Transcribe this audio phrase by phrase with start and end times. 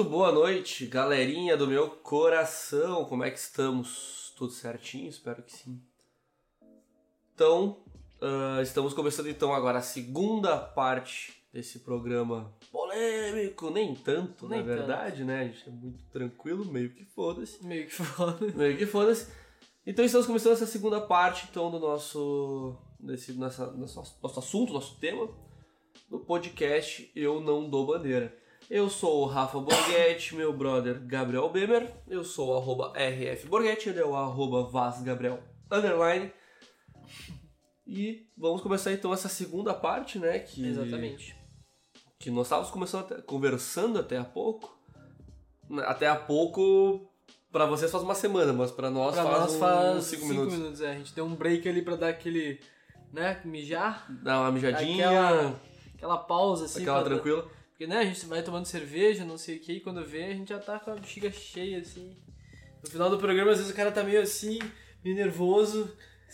[0.00, 3.04] Muito boa noite, galerinha do meu coração.
[3.04, 4.32] Como é que estamos?
[4.34, 5.10] Tudo certinho?
[5.10, 5.78] Espero que sim.
[7.34, 7.82] Então,
[8.18, 14.64] uh, estamos começando então agora a segunda parte desse programa polêmico, nem tanto, Nem na
[14.64, 15.40] verdade, né?
[15.40, 17.62] A gente é muito tranquilo, meio que foda-se.
[17.62, 18.46] Meio que foda.
[18.56, 19.30] Meio que foda-se.
[19.86, 24.98] Então estamos começando essa segunda parte então do nosso desse nossa, nosso, nosso assunto, nosso
[24.98, 25.28] tema
[26.08, 28.39] do podcast Eu Não Dou Bandeira.
[28.70, 31.92] Eu sou o Rafa Borghetti, meu brother Gabriel Bemer.
[32.06, 36.32] Eu sou o arroba RF Borghetti, ele é o arroba Vaz Gabriel Underline.
[37.86, 40.38] E vamos começar então essa segunda parte, né?
[40.38, 41.36] Que, Exatamente.
[42.18, 44.78] Que nós estávamos começando até- conversando até há pouco.
[45.84, 47.10] Até há pouco,
[47.50, 50.32] pra vocês faz uma semana, mas pra nós Pra faz, nós uns faz cinco 5
[50.34, 50.54] minutos.
[50.58, 50.80] minutos.
[50.80, 50.90] é.
[50.92, 52.60] A gente deu um break ali pra dar aquele,
[53.12, 54.06] né, mijar.
[54.22, 55.60] Dá uma mijadinha, Aquela,
[55.94, 56.82] aquela pausa assim.
[56.82, 57.48] aquela tranquila.
[57.80, 60.34] Porque, né, a gente vai tomando cerveja, não sei o que, e quando vê, a
[60.34, 62.14] gente já tá com a bexiga cheia, assim.
[62.84, 64.58] No final do programa, às vezes o cara tá meio assim,
[65.02, 65.90] meio nervoso.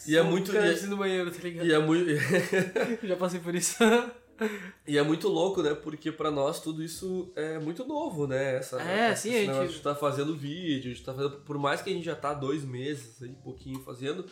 [0.09, 1.65] E é muito- cara e é- assim no banheiro, tá ligado?
[1.65, 2.11] E é, muito,
[3.07, 3.77] já passei por isso.
[4.89, 5.73] e é muito louco, né?
[5.73, 8.57] Porque pra nós tudo isso é muito novo, né?
[8.57, 11.43] Essa, É, esse sim, a gente- negócio de tá fazendo vídeo, a gente tá fazendo.
[11.43, 14.27] Por mais que a gente já tá dois meses aí, pouquinho fazendo,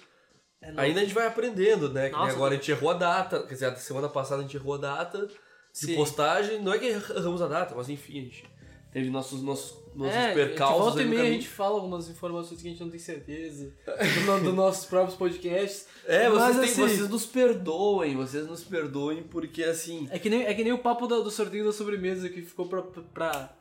[0.60, 2.08] É ainda a gente vai aprendendo, né?
[2.08, 3.40] Nossa, agora a gente errou a data.
[3.46, 5.28] Quer dizer, a semana passada a gente errou a data
[5.74, 5.96] de Sim.
[5.96, 6.62] postagem.
[6.62, 8.44] Não é que erramos a data, mas enfim, a gente
[8.92, 10.78] teve nossos, nossos, nossos é, percalços.
[10.78, 14.42] volta e meia a gente fala algumas informações que a gente não tem certeza dos
[14.42, 15.88] do nossos próprios podcasts.
[16.06, 20.06] É, vocês, Mas, têm- assim, vocês nos perdoem, vocês nos perdoem porque assim.
[20.12, 22.66] É que nem, é que nem o papo do, do sorteio da sobremesa que ficou
[22.68, 22.82] pra.
[22.82, 23.52] pra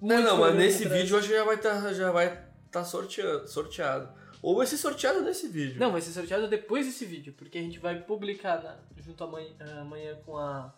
[0.00, 1.02] Não, não, mas nesse atrás.
[1.02, 4.17] vídeo eu acho que já vai estar já vai tá sorteado, sorteado.
[4.42, 5.80] Ou vai ser sorteado nesse vídeo.
[5.80, 9.50] Não, vai ser sorteado depois desse vídeo, porque a gente vai publicar na- junto amanhã,
[9.80, 10.72] amanhã com a.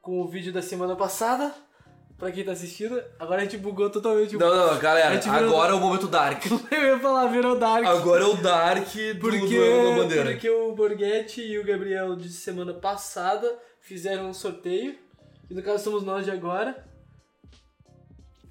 [0.00, 1.54] com o vídeo da semana passada.
[2.16, 4.38] Pra quem tá assistindo, agora a gente bugou totalmente o.
[4.38, 6.44] Não, não, galera, agora é o momento Dark.
[6.70, 7.84] Eu ia falar, virou Dark.
[7.84, 10.30] Agora é o Dark do, Porque, do Bandeira.
[10.30, 14.96] porque o Borghetti e o Gabriel de semana passada fizeram um sorteio.
[15.50, 16.86] E no caso somos nós de agora.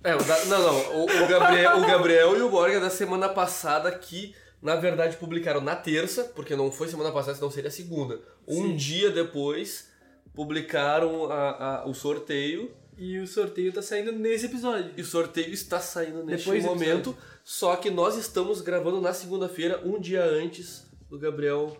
[0.03, 3.29] É, o da- não, não, o, o Gabriel, o Gabriel e o Borga da semana
[3.29, 8.19] passada que, na verdade, publicaram na terça, porque não foi semana passada, senão seria segunda.
[8.47, 8.75] Um Sim.
[8.75, 9.87] dia depois,
[10.35, 14.91] publicaram a- a- o sorteio E o sorteio tá saindo nesse episódio.
[14.97, 19.13] E o sorteio está saindo neste Depois do momento, só que nós estamos gravando na
[19.13, 21.75] segunda-feira, um dia antes do Gabriel.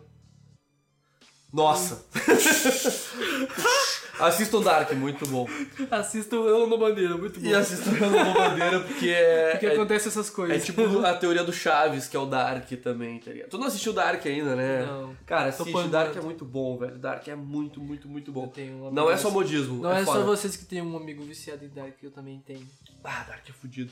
[1.54, 2.04] Nossa!
[4.24, 5.48] assistam Dark, muito bom.
[5.92, 7.48] Assistam Eu no Bandeira, muito bom.
[7.48, 9.52] E assistam Rano Bandeira, porque é.
[9.52, 10.66] Porque é- acontece essas É coisas.
[10.66, 13.50] tipo a teoria do Chaves, que é o Dark também, tá ligado?
[13.50, 14.86] Tu não assistiu Dark ainda, né?
[14.86, 15.16] Não.
[15.26, 16.98] Cara, assiste, Dark é muito bom, velho.
[16.98, 18.48] Dark é muito, muito, muito Eu bom.
[18.48, 21.24] tenho um Não é só modismo, Não é, é, só vocês que tem um amigo
[21.24, 22.68] viciado em Dark, eu também tenho.
[23.04, 23.92] Ah, Dark é fudido.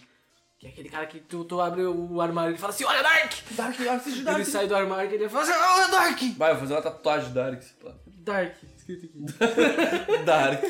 [0.59, 3.01] Que é aquele cara que tu, tu abre o armário e ele fala assim, olha
[3.01, 3.31] Dark!
[3.51, 6.19] Dark, assiste Ele sai do armário e ele fala assim, olha Dark!
[6.37, 7.63] Vai, vou fazer uma tatuagem de Dark.
[8.05, 8.55] Dark,
[8.93, 10.23] escrito aqui.
[10.25, 10.63] Dark.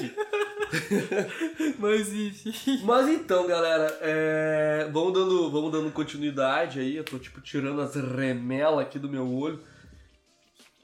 [1.79, 2.81] Mas enfim.
[2.83, 6.95] Mas então, galera, é, vamos, dando, vamos dando continuidade aí.
[6.95, 9.61] Eu tô, tipo, tirando as remelas aqui do meu olho.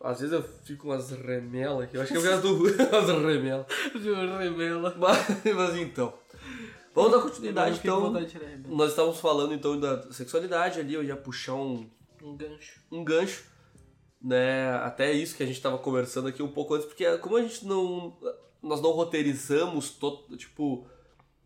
[0.02, 1.98] Às vezes eu fico com as remelas aqui.
[1.98, 3.66] Eu acho que eu do as remelas.
[4.40, 4.96] Remela.
[4.98, 6.14] Mas, mas então.
[6.94, 8.12] Vamos dar continuidade, então.
[8.68, 10.94] Nós estávamos falando, então, da sexualidade ali.
[10.94, 11.88] Eu ia puxar um,
[12.24, 12.80] Um gancho.
[12.92, 13.44] um gancho,
[14.22, 14.72] né?
[14.84, 17.66] Até isso que a gente tava conversando aqui um pouco antes, porque como a gente
[17.66, 18.18] não.
[18.62, 20.88] Nós não roteirizamos, to, tipo.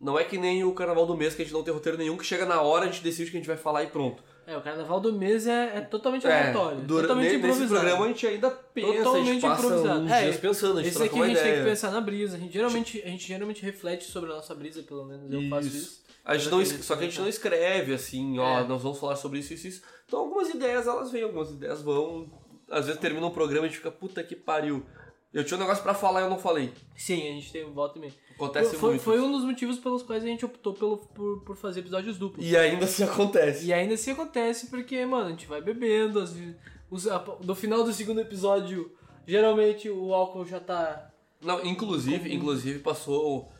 [0.00, 2.16] Não é que nem o carnaval do mês que a gente não tem roteiro nenhum,
[2.16, 4.20] que chega na hora, a gente decide o que a gente vai falar e pronto.
[4.44, 6.80] É, o carnaval do mês é, é totalmente aleatório.
[6.80, 7.60] dura- totalmente ne- improvisado.
[7.70, 10.08] Nesse programa a gente ainda pensa, a gente Totalmente passa improvisado.
[10.08, 11.54] É, dias pensando, a gente Esse aqui a gente ideia.
[11.54, 12.36] tem que pensar na brisa.
[12.36, 15.68] A gente geralmente, a gente geralmente reflete sobre a nossa brisa, pelo menos eu faço
[15.68, 15.76] Isso.
[15.76, 16.02] isso.
[16.24, 18.64] A gente não, é que- só que a gente não escreve assim, ó, É.
[18.66, 19.82] nós vamos falar sobre isso, isso, isso.
[20.08, 22.28] Então algumas ideias elas vêm, algumas ideias vão.
[22.72, 24.84] Às vezes termina um programa e a gente fica, puta que pariu.
[25.32, 26.72] Eu tinha um negócio pra falar e eu não falei.
[26.96, 28.12] Sim, a gente tem um voto e meio.
[28.34, 29.02] Acontece Foi, muito.
[29.02, 32.44] foi um dos motivos pelos quais a gente optou pelo, por, por fazer episódios duplos.
[32.44, 33.64] E ainda assim acontece.
[33.66, 36.54] E ainda assim acontece porque, mano, a gente vai bebendo, vezes,
[36.90, 38.92] os- a- no final do segundo episódio,
[39.26, 41.10] geralmente o álcool já tá.
[41.40, 43.50] Não, inclusive, inclusive passou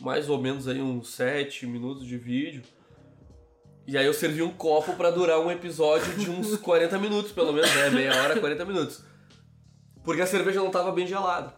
[0.00, 2.62] mais ou menos aí uns 7 minutos de vídeo.
[3.86, 7.52] E aí eu servi um copo pra durar um episódio de uns 40 minutos, pelo
[7.52, 7.90] menos, né?
[7.90, 9.02] Meia hora, 40 minutos.
[10.04, 11.54] Porque a cerveja não tava bem gelada.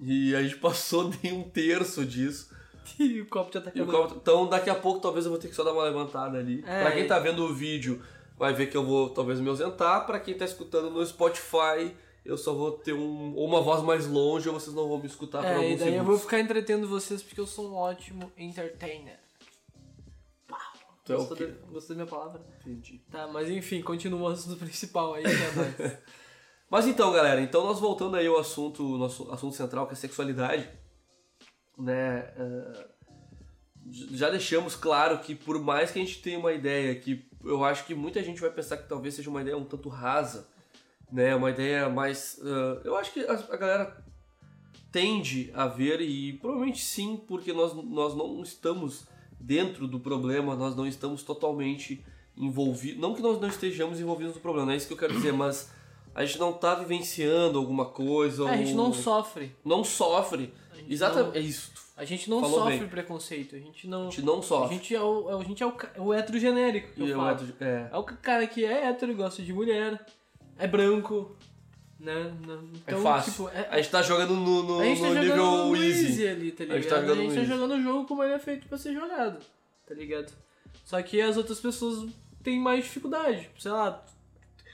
[0.00, 2.52] E a gente passou de um terço disso.
[2.98, 5.48] E o copo já tá E copo- então daqui a pouco talvez eu vou ter
[5.48, 6.62] que só dar uma levantada ali.
[6.66, 8.02] É, pra quem tá vendo o vídeo,
[8.38, 10.06] vai ver que eu vou talvez me ausentar.
[10.06, 11.92] Pra quem tá escutando no Spotify,
[12.24, 15.06] eu só vou ter um, ou uma voz mais longe ou vocês não vão me
[15.06, 16.06] escutar por É, alguns e daí eu segundos.
[16.06, 19.18] vou ficar entretendo vocês porque eu sou um ótimo entertainer.
[21.04, 22.40] Tu é o Gostou, da, gostou da minha palavra?
[22.60, 22.98] Entendi.
[23.10, 26.00] Tá, mas enfim, continua o assunto principal aí, né.
[26.70, 30.68] Mas então, galera, então nós voltando aí ao assunto, nosso assunto central, que é sexualidade,
[31.78, 32.32] né?
[33.86, 37.62] j- já deixamos claro que por mais que a gente tenha uma ideia que eu
[37.64, 40.48] acho que muita gente vai pensar que talvez seja uma ideia um tanto rasa,
[41.12, 41.34] né?
[41.36, 44.04] Uma ideia mais, eh, eu acho que a, a galera
[44.90, 49.06] tende a ver e provavelmente sim, porque nós, nós não estamos
[49.44, 52.04] dentro do problema, nós não estamos totalmente
[52.36, 55.12] envolvidos, não que nós não estejamos envolvidos no problema, não é isso que eu quero
[55.14, 55.70] dizer, mas
[56.14, 59.54] a gente não tá vivenciando alguma coisa, É, a gente não sofre.
[59.64, 60.52] não sofre.
[60.72, 61.72] A Exatamente, não- é isso.
[61.96, 62.88] A gente não Falou sofre bem.
[62.88, 63.54] preconceito.
[63.54, 64.08] A gente não.
[64.08, 64.74] A gente não A sofre.
[64.74, 67.30] gente é o, a gente é o, o hétero genérico que eu eu falo.
[67.30, 67.88] entro- é.
[67.92, 70.04] É o cara que é hétero, gosta de mulher,
[70.58, 71.36] é branco,
[72.04, 72.32] né?
[72.46, 73.32] Não- Então, é fácil.
[73.32, 75.76] tipo, é- a gente tá jogando no, no, a gente tá no jogando nível no
[75.76, 76.04] easy.
[76.06, 76.82] easy ali, tá A ligado?
[76.82, 78.92] gente tá jogando a gente tá jogando o jogo como ele é feito pra ser
[78.92, 79.38] jogado,
[79.86, 80.32] tá ligado?
[80.84, 82.08] Só que as outras pessoas
[82.42, 83.48] têm mais dificuldade.
[83.58, 84.04] Sei lá,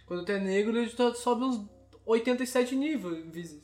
[0.06, 1.64] quando tu é negro, ele sobe uns
[2.04, 3.56] 87 níveis,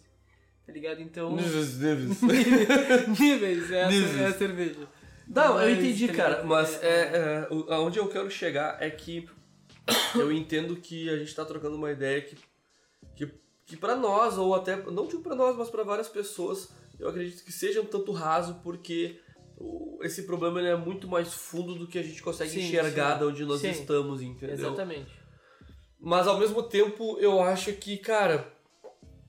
[0.65, 1.01] tá ligado?
[1.03, 1.35] Então...
[1.35, 2.23] Níveis, níveis.
[3.19, 4.17] níveis, é, Níveis.
[4.17, 4.89] A, é a cerveja.
[5.29, 6.87] Não, eu Mas, entendi, tá cara, mas é,
[7.49, 9.29] é, o- aonde eu quero chegar é que
[10.15, 12.37] eu entendo que a gente tá trocando uma ideia que,
[13.67, 16.69] que, para nós, ou até, não digo pra nós, mas pra várias pessoas,
[16.99, 19.21] eu acredito que seja um tanto raso, porque
[20.03, 23.19] esse problema é muito mais fundo do que a gente consegue Sim, enxergar sim.
[23.19, 23.71] de onde nós Sim.
[23.71, 24.55] estamos, entendeu?
[24.55, 25.11] Exatamente.
[25.99, 28.53] Mas ao mesmo tempo, eu acho que, cara,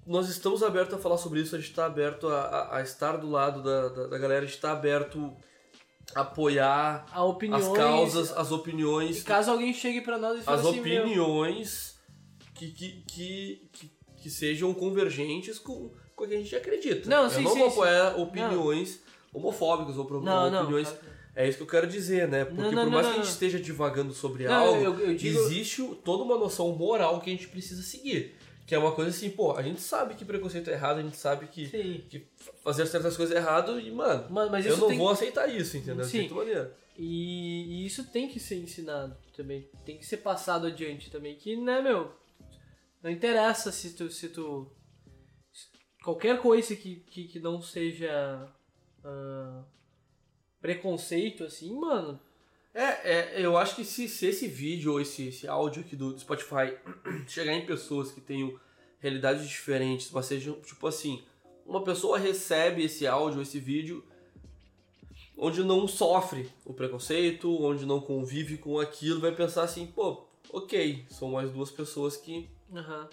[0.05, 3.17] nós estamos abertos a falar sobre isso, a gente está aberto a, a- a estar
[3.17, 5.35] do lado da, da, da galera, a gente está aberto
[6.13, 7.65] a apoiar opiniões...
[7.67, 11.01] as causas, as E opiniões, caso alguém chegue pra nós e fale as assim, meu,
[11.03, 11.99] opiniões
[12.53, 13.96] que, que, que, que,
[14.27, 17.09] que sejam convergentes com, com o que a gente acredita.
[17.09, 17.73] Não, eu sim, não sim, vou sim.
[17.75, 18.99] apoiar opiniões
[19.33, 20.61] homofóbicas ou Não, não.
[20.63, 20.97] opiniões não.
[21.35, 22.43] é isso que eu quero dizer, né?
[22.43, 23.23] Porque Não, não, por não, mais não, que a não.
[23.25, 27.29] gente esteja divagando sobre Não, algo, eu- eu digo- existe toda uma noção moral que
[27.29, 28.35] a gente precisa seguir.
[28.65, 31.15] Que é uma coisa assim, pô, a gente sabe que preconceito é errado, a gente
[31.15, 32.03] sabe que, Sim.
[32.09, 32.27] que
[32.61, 34.97] fazer certas coisas é errado e, mano, Mas, mas eu não tem...
[34.97, 36.03] vou aceitar isso, entendeu?
[36.03, 36.19] De Sim.
[36.19, 36.75] certa maneira.
[36.97, 39.65] E, e isso tem que ser ensinado também.
[39.85, 41.35] Tem que ser passado adiante também.
[41.35, 42.11] Que, né, meu?
[43.07, 44.11] Não interessa se tu.
[44.11, 44.69] Se tu
[45.53, 45.69] se-
[46.03, 48.11] qualquer coisa que, que, que não seja.
[49.01, 49.63] ah,
[50.59, 52.19] preconceito, assim, mano.
[52.73, 56.19] É, é, eu acho que se, se esse vídeo ou esse, esse áudio aqui do
[56.19, 56.77] Spotify
[57.25, 58.59] chegar em pessoas que tenham
[58.99, 61.23] realidades diferentes, mas sejam, tipo assim,
[61.65, 64.03] uma pessoa recebe esse áudio, esse vídeo,
[65.37, 71.05] onde não sofre o preconceito, onde não convive com aquilo, vai pensar assim, pô, ok,
[71.09, 73.07] são mais duas pessoas que, Aham.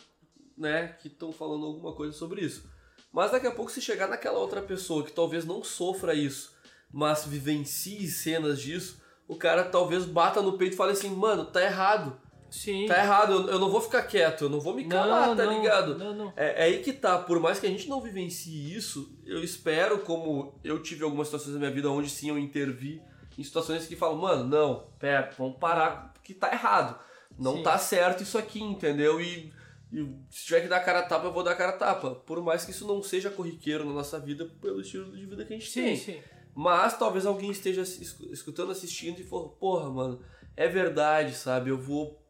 [0.56, 2.68] né, que estão falando alguma coisa sobre isso.
[3.12, 6.52] Mas daqui a pouco se chegar naquela outra pessoa que talvez não sofra isso,
[6.92, 11.62] mas vivencie cenas disso, o cara talvez bata no peito e fale assim, mano, tá
[11.62, 12.20] errado.
[12.50, 12.86] Sim.
[12.86, 15.44] Tá errado, eu, eu não vou ficar quieto, eu não vou me calar, não, tá
[15.44, 15.98] não, ligado?
[15.98, 16.32] Não, não.
[16.36, 19.98] É, é aí que tá, por mais que a gente não vivencie isso, eu espero,
[20.00, 23.02] como eu tive algumas situações na minha vida onde sim eu intervi
[23.36, 26.96] em situações que falam, mano, não, pera, vamos parar, porque tá errado.
[27.38, 27.62] Não Sim.
[27.62, 29.20] tá certo isso aqui, entendeu?
[29.20, 29.52] E,
[29.92, 32.14] e se tiver que dar cara a tapa, eu vou dar cara a tapa.
[32.14, 35.52] Por mais que isso não seja corriqueiro na nossa vida, pelo estilo de vida que
[35.54, 35.96] a gente Sim, tem.
[35.96, 36.22] sim.
[36.54, 40.20] Mas talvez alguém esteja es- escutando, assistindo e for, porra, mano,
[40.56, 41.70] é verdade, sabe?
[41.70, 42.22] Eu vou,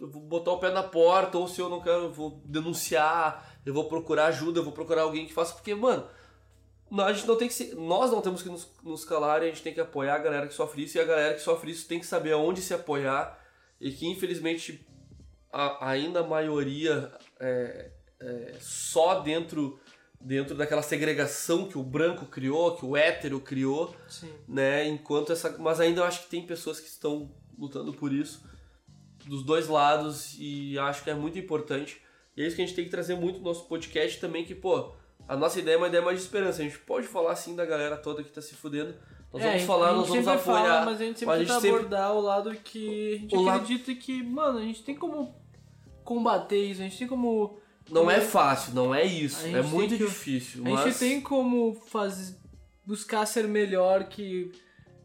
[0.00, 3.58] eu vou botar o pé na porta, ou se eu não quero, eu vou denunciar,
[3.66, 6.08] eu vou procurar ajuda, eu vou procurar alguém que faça, porque, mano,
[6.98, 9.48] a gente não tem que ser, nós não temos que nos, nos calar e a
[9.48, 11.86] gente tem que apoiar a galera que sofre isso, e a galera que sofre isso
[11.86, 13.38] tem que saber aonde se apoiar,
[13.80, 14.86] e que infelizmente
[15.52, 17.90] a- ainda a maioria é,
[18.20, 19.78] é só dentro
[20.18, 24.32] dentro daquela segregação que o branco criou, que o hétero criou, Sim.
[24.48, 24.86] né?
[24.88, 28.42] Enquanto essa, mas ainda eu acho que tem pessoas que estão lutando por isso
[29.26, 32.00] dos dois lados e acho que é muito importante.
[32.36, 34.54] E é isso que a gente tem que trazer muito no nosso podcast também que,
[34.54, 34.94] pô,
[35.28, 36.60] a nossa ideia é uma ideia mais de esperança.
[36.62, 38.94] A gente pode falar assim da galera toda que tá se fudendo.
[39.32, 40.62] Nós É, vamos falar, nós vamos apoiar.
[40.64, 43.18] Fala, mas a gente sempre mas a tenta gente sempre- abordar o lado que a
[43.18, 45.34] gente O lado- acredita que, mano, a gente tem como
[46.04, 47.58] combater isso, a gente tem como.
[47.90, 49.46] Não é fácil, não é isso.
[49.46, 50.64] É muito que- difícil.
[50.66, 50.84] A mas...
[50.84, 52.36] gente tem como fazer,
[52.84, 54.50] buscar ser melhor que.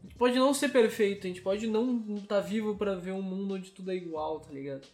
[0.00, 3.22] A gente pode não ser perfeito, a gente pode não estar vivo pra ver um
[3.22, 4.86] mundo onde tudo é igual, tá ligado?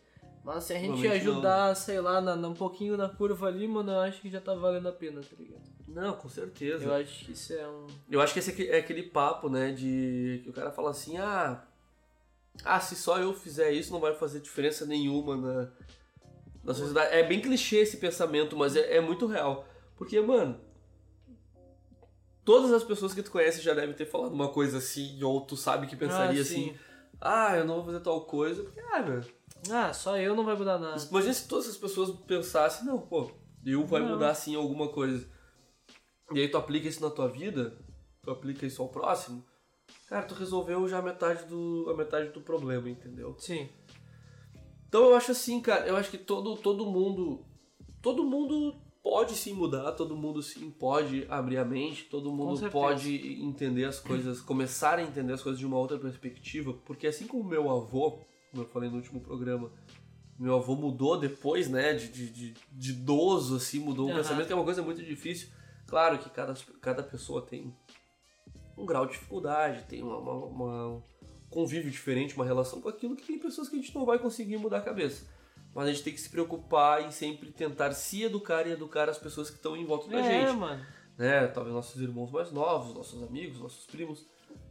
[0.49, 1.33] Mas se a gente Provavelmente não.
[1.35, 4.41] ajudar, sei lá, na, na- um pouquinho na curva ali, mano, eu acho que já
[4.41, 5.61] tá valendo a pena, tá ligado?
[5.87, 6.85] Não, com certeza.
[6.87, 7.87] Eu acho que isso é um.
[8.11, 11.63] Eu acho que esse é aquele papo, né, de que o cara fala assim, ah,
[12.65, 15.71] ah, se só eu fizer isso não vai fazer diferença nenhuma na,
[16.65, 17.15] da sociedade.
[17.15, 19.67] É bem clichê esse pensamento, mas é, é muito real.
[19.99, 20.59] Porque, mano,
[22.43, 25.59] todas as pessoas que tu conhece já devem ter falado uma coisa assim, ou tu
[25.59, 26.77] sabe que pensaria Ah, assim, sim.
[27.21, 29.38] ah, eu não vou fazer tal coisa, porque, ah, velho.
[29.71, 31.03] Ah, só eu não vai mudar nada.
[31.11, 33.31] Imagina se todas as pessoas pensassem, não, pô,
[33.65, 34.11] eu vai Não.
[34.11, 35.29] mudar sim alguma coisa.
[36.33, 37.77] E aí tu aplica isso na tua vida,
[38.23, 39.45] tu aplica isso ao próximo,
[40.09, 43.35] cara, tu resolveu já a metade do, a metade do problema, entendeu?
[43.39, 43.69] Sim.
[44.89, 47.45] Então eu acho assim, cara, eu acho que todo, todo mundo.
[48.01, 53.43] Todo mundo pode sim mudar, todo mundo sim pode abrir a mente, todo mundo pode
[53.43, 57.43] entender as coisas, começar a entender as coisas de uma outra perspectiva, porque assim como
[57.43, 59.71] meu avô, como eu falei no último programa,
[60.39, 64.19] meu avô mudou depois, né, de, de, de, de idoso, assim, mudou o Aham.
[64.19, 65.49] pensamento, que é uma coisa muito difícil.
[65.87, 67.75] Claro que cada, cada pessoa tem
[68.77, 71.03] um grau de dificuldade, tem uma, uma, uma- um
[71.51, 74.57] convívio diferente, uma relação com aquilo que tem pessoas que a gente não vai conseguir
[74.59, 75.27] mudar a cabeça.
[75.75, 79.19] Mas a gente tem que se preocupar em sempre tentar se educar e educar as
[79.19, 80.57] pessoas que estão em volta da é, gente.
[80.57, 80.85] mano.
[81.17, 81.47] Né?
[81.49, 84.25] Talvez nossos irmãos mais novos, nossos amigos, nossos primos,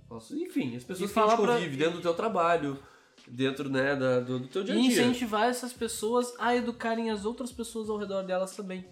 [0.10, 2.80] nossos, enfim, as pessoas E que a gente falar pra- convive dentro do teu trabalho,
[3.28, 4.92] dentro né, da, do, do teu dia a E dia.
[4.92, 8.86] incentivar essas pessoas a educarem as outras pessoas ao redor delas também.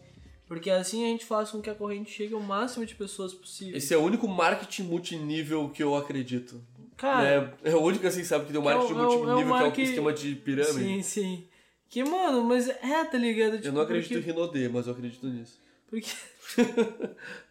[0.48, 3.76] Porque assim a gente faz com que a corrente chegue ao máximo de pessoas possível.
[3.76, 6.62] Esse é o único marketing multinível que eu acredito.
[6.96, 7.54] Cara, né?
[7.64, 9.82] É o único assim, sabe, que tem um É marketing é o- é multinível, que
[9.82, 10.74] é o esquema de pirâmide.
[10.80, 11.48] sim, sim.
[11.90, 13.54] Que, mano, mas é, tá ligado?
[13.58, 15.60] Tipo, Eu não acredito porque, em Rinodê, mas eu acredito nisso.
[15.88, 16.10] porque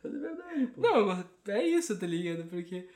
[0.03, 0.81] Mas é verdade, pô.
[0.81, 2.45] Não, é isso, tá ligado?
[2.49, 2.87] Porque,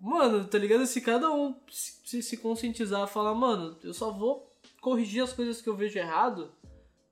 [0.00, 0.86] mano, tá ligado?
[0.86, 4.50] Se cada um se, se, conscientizar, falar, mano, eu só vou
[4.80, 6.50] corrigir as coisas que eu vejo errado,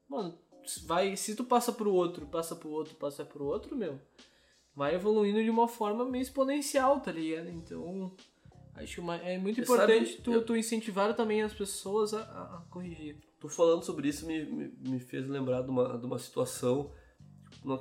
[0.09, 0.39] mano,
[0.87, 3.99] vai, se tu passa pro outro, passa pro outro, passa pro outro, meu,
[4.75, 7.49] vai evoluindo de uma forma meio exponencial, tá ligado?
[7.51, 8.13] Então,
[8.75, 12.15] acho que uma- é muito Você importante sabe, tu, eu- tu incentivar também as pessoas
[12.15, 13.19] a, a, a corrigir.
[13.41, 16.91] Tu falando sobre isso me, me, me fez lembrar de uma, de uma situação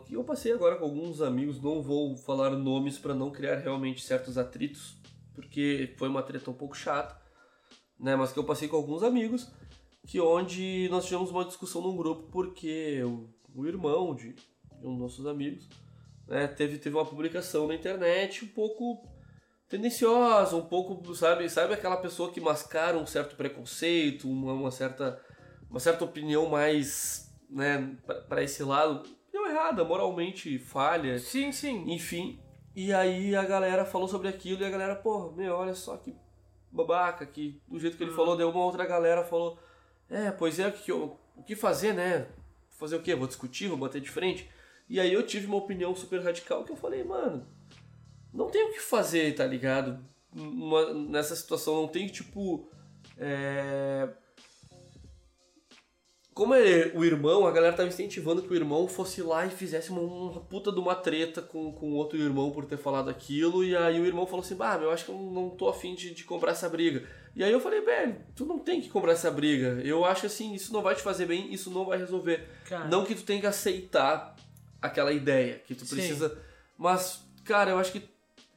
[0.05, 1.61] que eu passei agora com alguns amigos.
[1.61, 4.97] Não vou falar nomes para não criar realmente certos atritos,
[5.33, 7.19] porque foi uma treta um pouco chata,
[7.99, 8.15] né?
[8.15, 9.51] Mas que eu passei com alguns amigos,
[10.07, 14.91] que onde nós tivemos uma discussão num grupo porque o, o irmão de, de um
[14.91, 15.67] dos nossos amigos
[16.27, 19.07] né, teve, teve uma publicação na internet um pouco
[19.69, 25.21] tendenciosa, um pouco, sabe, sabe aquela pessoa que mascara um certo preconceito, uma, uma certa
[25.73, 27.97] uma certa opinião mais, né,
[28.29, 29.09] para esse lado,
[29.53, 31.83] errada, moralmente falha, Sim, sim.
[31.91, 32.39] enfim.
[32.75, 36.15] E aí a galera falou sobre aquilo e a galera, pô, meu, olha só que
[36.71, 39.59] babaca, que do jeito que ele falou, deu uma outra galera falou,
[40.09, 42.27] é, pois é, o que, eu- o que fazer, né?
[42.71, 43.13] Fazer o quê?
[43.15, 44.49] Vou discutir, vou bater de frente?
[44.89, 47.45] E aí eu tive uma opinião super radical que eu falei, mano,
[48.33, 50.03] não tem o que fazer, tá ligado?
[50.33, 52.67] Numa- nessa situação, não tem, tipo,
[53.17, 54.09] é...
[56.33, 59.91] Como é o irmão, a galera tava incentivando que o irmão fosse lá e fizesse
[59.91, 63.63] uma, uma puta de uma treta com o outro irmão por ter falado aquilo.
[63.63, 66.11] E aí o irmão falou assim: Bah, meu, acho que eu não tô afim de,
[66.11, 67.07] de comprar essa briga.
[67.35, 69.79] E aí eu falei: Velho, tu não tem que comprar essa briga.
[69.83, 72.47] Eu acho assim, isso não vai te fazer bem, isso não vai resolver.
[72.65, 72.87] Cara.
[72.87, 74.35] Não que tu tenha que aceitar
[74.81, 75.95] aquela ideia, que tu Sim.
[75.95, 76.37] precisa.
[76.77, 78.01] Mas, cara, eu acho que.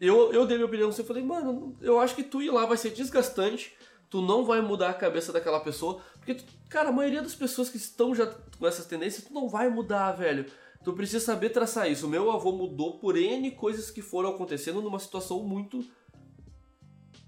[0.01, 2.67] Eu, eu dei minha opinião assim, eu falei, mano, eu acho que tu ir lá
[2.67, 3.76] vai ser desgastante,
[4.11, 7.69] tu não vai mudar a cabeça daquela pessoa, porque, tu- cara, a maioria das pessoas
[7.69, 8.27] que estão já
[8.59, 10.47] com essas tendências, tu não vai mudar, velho.
[10.85, 12.07] Tu precisa saber traçar isso.
[12.07, 15.85] O meu avô mudou por N coisas que foram acontecendo numa situação muito.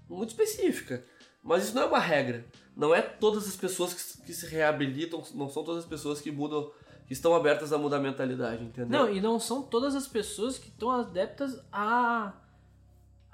[0.09, 1.03] muito específica.
[1.43, 2.45] Mas isso não é uma regra.
[2.75, 6.31] Não é todas as pessoas que, que se reabilitam, não são todas as pessoas que
[6.31, 6.71] mudam,
[7.05, 8.87] que estão abertas a mudar a mentalidade, entendeu?
[8.99, 12.33] Não, e não são todas as pessoas que estão adeptas a,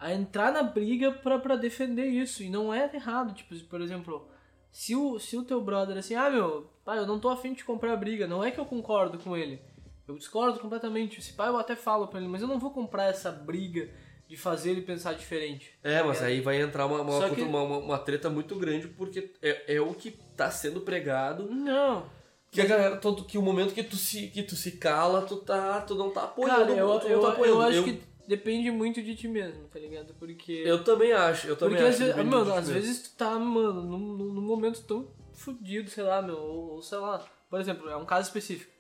[0.06, 2.44] a entrar na briga pra, pra defender isso.
[2.44, 3.34] E não é errado.
[3.34, 4.28] Tipo, por exemplo,
[4.72, 7.64] se o, se o teu brother assim, ah meu, pai, eu não tô afim de
[7.64, 9.60] comprar a briga, não é que eu concordo com ele.
[10.08, 11.22] Eu discordo completamente.
[11.22, 13.90] Se pai eu até falo pra ele, mas eu não vou comprar essa briga
[14.28, 15.72] de fazer ele pensar diferente.
[15.84, 19.76] É, mas aí vai entrar uma, uma, que- uma, uma- treta muito grande, porque é,
[19.76, 21.50] é o que tá sendo pregado.
[21.52, 22.06] Não.
[22.52, 25.38] Que a galera, todo, que o momento que tu se, que tu se cala, tu,
[25.38, 26.60] tá, tu não tá apoiando.
[26.68, 27.62] Cara, eu, eu, tá eu apoiando.
[27.64, 30.14] acho que depende muito de ti mesmo, tá ligado?
[30.16, 30.52] Porque.
[30.52, 31.94] Eu também acho, eu também Porque acho.
[31.94, 36.04] às vezes, que mano, às vezes tu tá, mano, num, num momento tão fudido, sei
[36.04, 37.24] lá, meu, ou, ou sei lá.
[37.50, 38.72] Por exemplo, é um caso específico.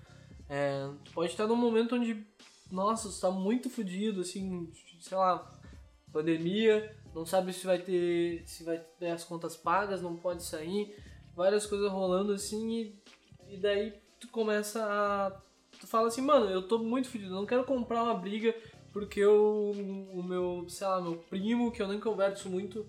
[0.49, 2.25] É, tu pode estar num momento onde,
[2.71, 5.51] nossa, tu tá muito fudido, assim, sei lá,
[6.11, 8.43] pandemia, não sabe se vai ter.
[8.45, 10.95] se vai ter as contas pagas, não pode sair,
[11.35, 13.01] várias coisas rolando assim, e,
[13.49, 15.41] e daí tu começa a.
[15.79, 18.55] Tu fala assim, mano, eu tô muito fudido, eu não quero comprar uma briga
[18.95, 19.73] porque eu,
[20.13, 22.87] o meu, sei lá, meu primo, que eu nem converso muito,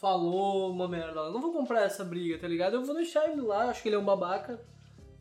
[0.00, 1.20] falou uma merda.
[1.20, 2.74] Eu não vou comprar essa briga, tá ligado?
[2.74, 4.60] Eu vou deixar ele lá, acho que ele é um babaca.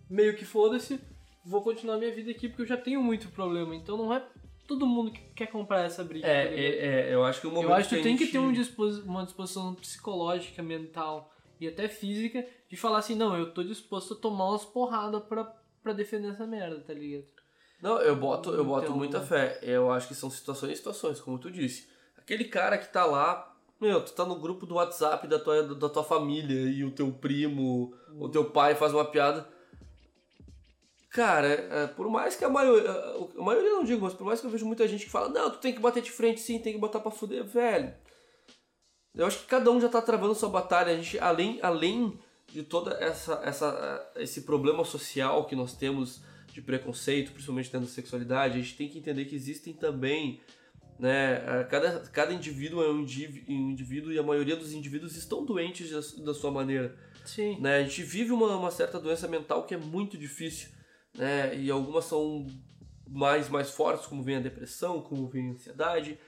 [0.09, 0.99] meio que foda-se,
[1.45, 3.75] vou continuar minha vida aqui porque eu já tenho muito problema.
[3.75, 4.25] Então não é
[4.67, 6.25] todo mundo que quer comprar essa briga.
[6.25, 6.65] É, tá é,
[7.11, 8.51] é, eu acho que o momento Eu acho que tu tem que gente- ter um
[8.51, 14.15] dispos- uma disposição psicológica, mental e até física de falar assim, não, eu tô disposto
[14.15, 15.43] a tomar umas porradas pra,
[15.83, 17.27] pra defender essa merda, tá ligado?
[17.83, 19.59] Não, eu boto, eu boto Então- muita fé.
[19.61, 21.89] Eu acho que são situações e situações, como tu disse.
[22.17, 25.89] Aquele cara que tá lá, meu, tu tá no grupo do WhatsApp da tua, da
[25.89, 29.45] tua família e o teu primo, o teu pai faz uma piada.
[31.09, 32.89] Cara, é, por mais que a maioria,
[33.37, 35.51] a maioria não digo, mas por mais que eu vejo muita gente que fala, não,
[35.51, 37.93] tu tem que bater de frente sim, tem que botar pra fuder, velho.
[39.13, 40.93] Eu acho que cada um já tá travando sua batalha.
[40.93, 46.21] A gente, além, além de toda essa, essa, esse problema social que nós temos
[46.53, 50.39] de preconceito, principalmente dentro da sexualidade, a gente tem que entender que existem também,
[51.00, 53.05] né, cada, cada indivíduo é um
[53.50, 56.95] um indivíduo e a maioria dos indivíduos estão doentes da, da sua maneira,
[57.25, 57.60] Sim.
[57.60, 57.77] né?
[57.77, 60.69] A gente vive uma, uma certa doença mental que é muito difícil,
[61.17, 61.57] né?
[61.57, 62.45] E algumas são
[63.07, 66.19] mais mais fortes, como vem a depressão, como vem a ansiedade.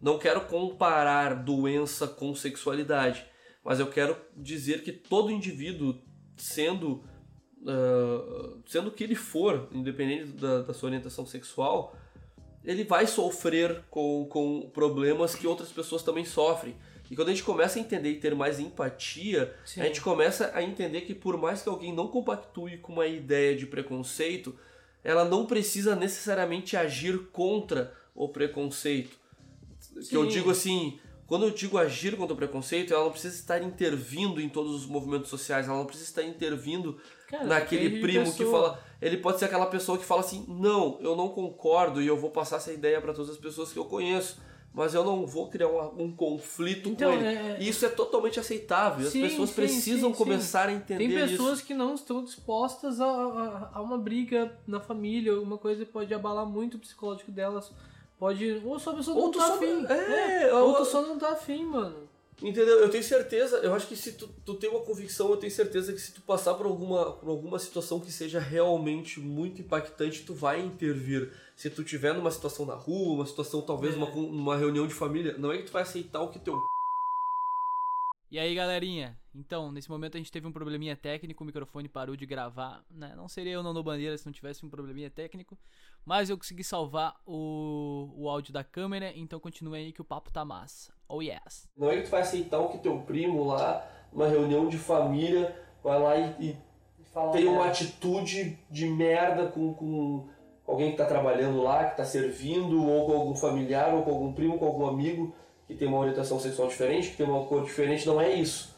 [0.00, 3.26] Não quero comparar doença com sexualidade,
[3.62, 6.00] mas eu quero dizer que todo indivíduo,
[6.36, 7.04] sendo
[7.66, 11.96] ah, sendo que ele for, independente da, da sua orientação sexual,
[12.64, 16.74] ele vai sofrer com, com problemas que outras pessoas também sofrem.
[17.08, 19.80] E quando a gente começa a entender e ter mais empatia, Sim.
[19.80, 23.56] a gente começa a entender que por mais que alguém não compactue com uma ideia
[23.56, 24.56] de preconceito,
[25.04, 29.16] ela não precisa necessariamente agir contra o preconceito.
[30.08, 30.30] Que eu Sim.
[30.30, 30.98] digo assim,
[31.28, 34.86] quando eu digo agir contra o preconceito, ela não precisa estar intervindo em todos os
[34.86, 36.98] movimentos sociais, ela não precisa estar intervindo
[37.28, 38.80] Cara, naquele primo que fala.
[39.02, 42.30] Ele pode ser aquela pessoa que fala assim: não, eu não concordo e eu vou
[42.30, 44.38] passar essa ideia para todas as pessoas que eu conheço,
[44.72, 47.26] mas eu não vou criar um, um conflito Então, com ele.
[47.26, 49.10] é- E isso é totalmente aceitável.
[49.10, 51.66] Sim, as pessoas sim, precisam sim, começar a entender Tem pessoas isso.
[51.66, 56.46] que não estão dispostas a, a, a uma briga na família, alguma coisa pode abalar
[56.46, 57.70] muito o psicológico delas.
[58.18, 58.62] Pode.
[58.64, 59.84] Ou só a pessoa Ou não tá só- afim.
[59.90, 62.08] é, ou ou- tu só não tá afim, mano.
[62.42, 62.80] Entendeu?
[62.80, 65.90] Eu tenho certeza, eu acho que se tu, tu tem uma convicção, eu tenho certeza
[65.92, 70.34] que se tu passar por alguma, por alguma situação que seja realmente muito impactante, tu
[70.34, 71.32] vai intervir.
[71.56, 73.96] Se tu tiver numa situação na rua, uma situação talvez É.
[73.96, 76.54] uma, uma reunião de família, não é que tu vai aceitar o que teu
[78.28, 79.16] E aí, galerinha?
[79.32, 83.14] Então, nesse momento a gente teve um probleminha técnico, o microfone parou de gravar, né?
[83.16, 85.56] Não seria eu não no bandeira se não tivesse um probleminha técnico,
[86.04, 90.32] mas eu consegui salvar o, o áudio da câmera, então continue aí que o papo
[90.32, 90.92] tá massa.
[91.08, 91.68] Oh yes.
[91.76, 95.56] Não é que tu vai aceitar o que teu primo lá, numa reunião de família,
[95.80, 96.56] vai lá e, e
[97.12, 100.28] Fala, tem uma atitude de merda com, com
[100.66, 104.32] alguém que tá trabalhando lá, que tá servindo, ou com algum familiar, ou com algum
[104.32, 105.32] primo, com algum amigo
[105.66, 108.74] que tem uma orientação sexual diferente, que tem uma cor diferente, não é isso.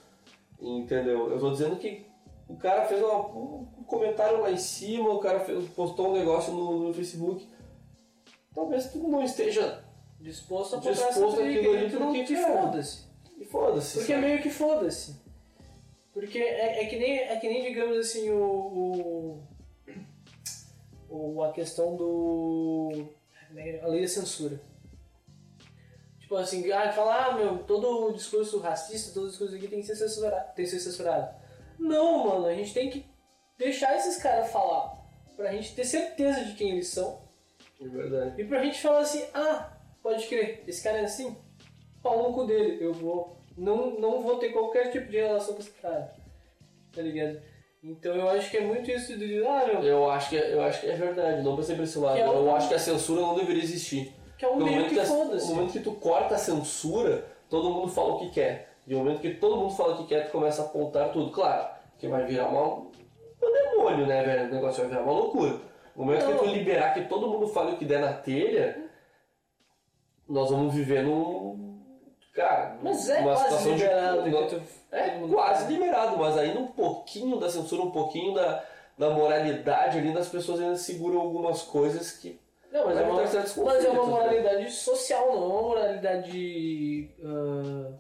[0.61, 1.31] Entendeu?
[1.31, 2.07] Eu tô dizendo que
[2.49, 6.53] o cara fez uma- um comentário lá em cima, o cara fez- postou um negócio
[6.53, 7.47] no, no Facebook.
[8.55, 9.85] Talvez tu não esteja.
[10.21, 13.05] Disposto a Disposto botar essa àquilo briga ali porque, te cara, foda-se.
[13.39, 13.99] E foda-se.
[13.99, 14.27] Porque é sabe?
[14.27, 15.17] meio que foda-se.
[16.13, 19.43] Porque é, é que nem, é que nem, digamos assim, o, o,
[21.37, 22.91] o- a questão do.
[23.83, 24.61] a lei da censura.
[26.29, 29.81] Tipo assim, ah, falar, ah, meu, todo o discurso racista, todo o discurso aqui tem
[29.81, 30.53] que ser censurado.
[30.55, 31.35] Tem que ser censurado.
[31.79, 33.07] Não, mano, a gente tem que
[33.57, 34.95] deixar esses caras falar.
[35.35, 37.19] Pra gente ter certeza de quem eles são.
[37.81, 38.43] É verdade.
[38.43, 41.35] E pra gente falar assim, ah, pode crer, esse cara é assim,
[42.03, 43.39] pau no cu dele, eu vou.
[43.57, 46.13] Não, não vou ter qualquer tipo de relação com esse cara.
[46.93, 47.41] Tá ligado?
[47.83, 50.61] Então eu acho que é muito isso de, ah, meu, Eu acho, que é, eu
[50.61, 52.19] acho que é verdade, não pensei por esse lado.
[52.19, 54.18] É Eu acho que a censura não deveria existir.
[54.39, 55.49] Que é um No meio que foda-se.
[55.49, 58.69] no momento que tu corta a censura, todo mundo fala o que quer.
[58.87, 61.31] E no momento que todo mundo fala o que quer, tu começa a apontar tudo.
[61.31, 62.91] Claro, que vai virar uma, um
[63.41, 64.49] demônio, né, velho?
[64.51, 65.61] O negócio vai virar uma loucura.
[65.97, 68.89] No momento que tu liberar que todo mundo fale o que der na telha,
[70.29, 71.77] nós vamos viver num.
[72.33, 74.23] Cara, Mas é uma quase situação liberado.
[74.23, 74.47] de.
[74.57, 78.65] tu- É quase liberado, mas ainda um pouquinho da censura, um pouquinho da,
[78.97, 82.41] da moralidade ali, das pessoas ainda seguram algumas coisas que.
[82.71, 84.11] Não, mas é, uma, mas é uma né?
[84.11, 87.11] moralidade social, não é uma moralidade.
[87.23, 87.99] ah,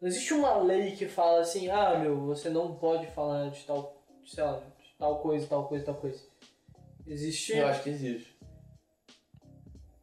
[0.00, 4.02] não existe uma lei que fala assim, ah, meu, você não pode falar de tal,
[4.26, 6.22] sei lá, de tal coisa, tal coisa, tal coisa.
[7.06, 7.56] Existe.
[7.56, 8.36] Eu acho que existe.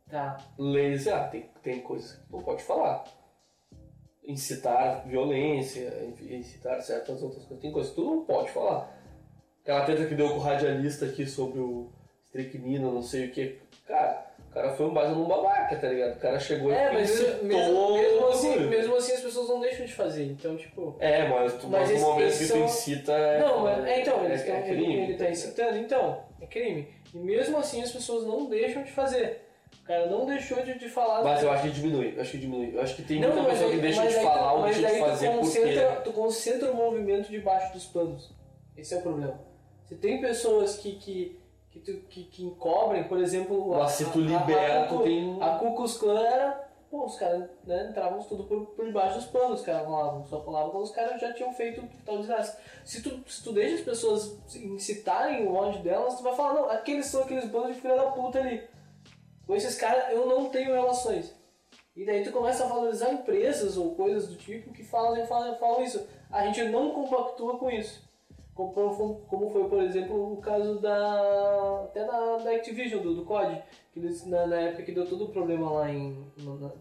[0.09, 0.37] Tá.
[0.57, 3.03] Leis, ah, tem, tem coisas que tu não pode falar.
[4.25, 7.61] Incitar violência, incitar certas outras coisas.
[7.61, 8.89] Tem coisas que tu não pode falar.
[9.61, 11.91] Aquela treta que deu com o radialista aqui sobre o
[12.33, 13.59] estricnina, não sei o que.
[13.87, 16.15] Cara, o cara foi um baita num babaca, tá ligado?
[16.15, 19.59] O cara chegou É, e mas incitou mesmo, mesmo, assim, mesmo assim as pessoas não
[19.59, 20.25] deixam de fazer.
[20.25, 20.95] Então, tipo.
[20.99, 23.39] É, mas, tu, Mas mas no momento que tu são- incita é.
[23.39, 24.99] Não, mas, é, então, é, eles é ele, crime.
[25.03, 26.87] ele tá incitando, então, é crime.
[27.13, 29.41] E mesmo assim as pessoas não deixam de fazer.
[29.81, 31.23] O cara não deixou de, de falar.
[31.23, 32.73] Mas eu acho que diminui, eu acho que diminui.
[32.73, 34.99] Eu acho que tem não, muita pessoa que deixa de falar tu, ou deixa de
[34.99, 36.01] fazer tu concentra, porque.
[36.09, 38.31] tu concentra o movimento debaixo dos panos.
[38.77, 39.39] Esse é o problema.
[39.83, 41.37] Se tem pessoas que, que,
[41.73, 43.73] que, tu- que, que encobrem, por exemplo...
[44.87, 46.69] Tu Ku- tem- A Ku Klux Klan era...
[46.91, 50.23] Pô, os caras né, entravam tudo por, por debaixo dos panos, os caras falavam.
[50.27, 52.59] Só falavam quando os caras já tinham feito tal desgraça.
[52.85, 56.69] Se tu, se tu deixa as pessoas incitarem o ódio delas, tu vai falar, não,
[56.69, 58.63] aqueles são aqueles bandos de filha da puta ali.
[59.47, 61.35] Com esses caras eu não tenho relações.
[61.95, 65.83] E daí tu começa a valorizar empresas ou coisas do tipo que falam, falam, falam
[65.83, 66.07] isso.
[66.31, 68.07] A gente não compactua com isso.
[68.55, 71.85] Como, como foi, por exemplo, o caso da.
[71.85, 73.61] até da, da Activision, do, do COD,
[73.91, 76.23] que eles, na, na época que deu todo o problema lá em.
[76.37, 76.71] no- na-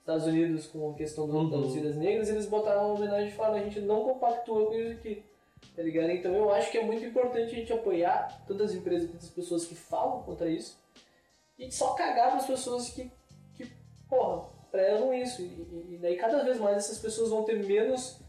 [0.00, 1.50] Estados Unidos com a questão do, Uhum.
[1.62, 4.92] das vidas negras, eles botaram uma homenagem e falaram, a gente não compactua com isso
[4.92, 5.22] aqui.
[5.76, 6.10] Tá ligado?
[6.10, 9.74] Então eu acho que é muito importante a gente apoiar tantas empresas, tantas pessoas que
[9.76, 10.76] falam contra isso,
[11.58, 13.08] e só cagar para as pessoas que,
[13.54, 13.70] que
[14.08, 15.42] porra, prezam isso.
[15.42, 18.19] E, e- e daí cada vez mais essas pessoas vão ter menos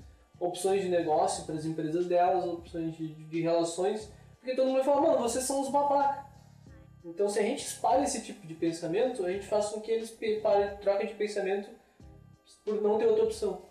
[0.42, 4.84] opções de negócio para as empresas delas, opções de, de relações, porque todo mundo vai
[4.84, 6.26] falar, mano, vocês são os babaca.
[7.06, 10.10] Então se a gente espalha esse tipo de pensamento, a gente faz com que eles
[10.42, 11.70] parem- troquem de pensamento
[12.66, 13.62] por não ter outra opção.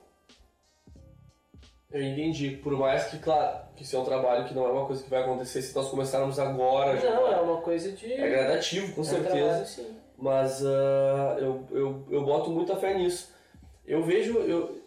[1.92, 2.50] Eu entendi.
[2.62, 5.10] Por mais que, claro, que isso é um trabalho que não é uma coisa que
[5.10, 6.94] vai acontecer se nós começarmos agora.
[6.94, 8.12] Não, vai- é uma coisa de.
[8.12, 9.34] É gradativo, com é certeza.
[9.36, 9.96] trabalho, sim.
[10.16, 13.32] Mas ah, eu, eu, eu boto muita fé nisso.
[13.84, 14.79] Eu vejo, eu,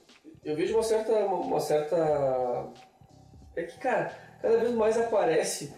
[0.43, 2.67] eu vejo uma certa, uma certa.
[3.55, 5.73] É que, cara, cada vez mais aparece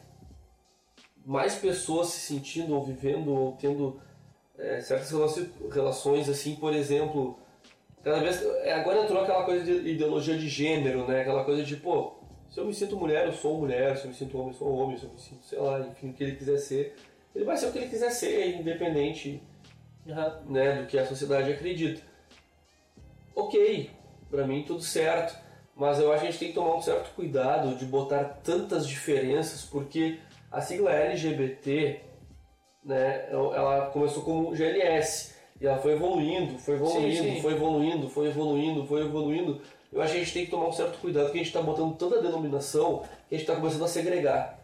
[1.25, 3.99] mais pessoas se sentindo ou vivendo ou tendo
[4.57, 5.11] é, certas
[5.71, 7.39] relações, assim, por exemplo.
[8.03, 8.41] Cada vez.
[8.43, 11.21] é, Agora entrou aquela coisa de ideologia de gênero, né?
[11.21, 12.13] Aquela coisa de, pô,
[12.49, 14.71] se eu me sinto mulher, eu sou mulher, se eu me sinto homem, eu sou
[14.71, 16.95] homem, se eu me sinto, sei lá, enfim, o que ele quiser ser.
[17.35, 19.41] Ele vai ser o que ele quiser ser, independente
[20.07, 20.41] Aham.
[20.47, 22.01] né, do que a sociedade acredita.
[23.35, 23.89] Ok,
[24.35, 25.35] pra mim tudo certo,
[25.75, 28.87] mas eu acho que a gente tem que tomar um certo cuidado de botar tantas
[28.87, 30.19] diferenças, porque
[30.51, 32.01] a sigla LGBT,
[32.83, 37.41] né, ela começou como GLS, e ela foi evoluindo, foi evoluindo, Sim, sim.
[37.41, 39.61] foi evoluindo, foi evoluindo, foi evoluindo.
[39.91, 41.61] Eu acho que a gente tem que tomar um certo cuidado, porque a gente está
[41.61, 44.54] botando tanta denominação que a gente está começando a segregar.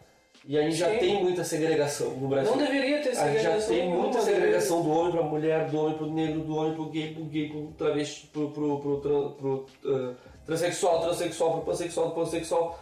[0.44, 0.98] E a gente já Sim.
[0.98, 2.50] tem muita segregação no Brasil.
[2.50, 5.68] Não deveria ter A gente já segregação tem muita deveria- segregação do homem pra mulher,
[5.70, 10.14] do homem pro negro, do homem pro gay, pro gay, pro travesti, pro, pro, ah,
[10.44, 12.78] transexual, transexual, pro pansexual, pansexual.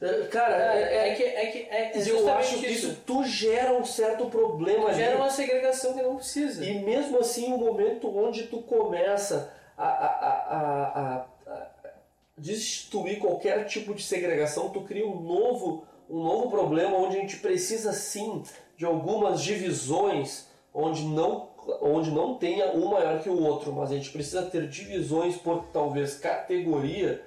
[0.00, 3.24] Eh, Cara, É, é, é que é que é, é eu acho que isso tu
[3.24, 4.96] gera um certo problema ali.
[4.96, 6.64] gera uma segregação que não precisa.
[6.64, 10.16] E mesmo assim, o momento onde tu começa a, a,
[10.56, 11.66] a- a
[12.38, 17.36] destituir qualquer tipo de segregação, tu cria um novo, um novo problema onde a gente
[17.38, 18.42] precisa sim
[18.76, 21.48] de algumas divisões onde não,
[21.80, 25.64] onde não tenha um maior que o outro, mas a gente precisa ter divisões por
[25.72, 27.22] talvez categoria.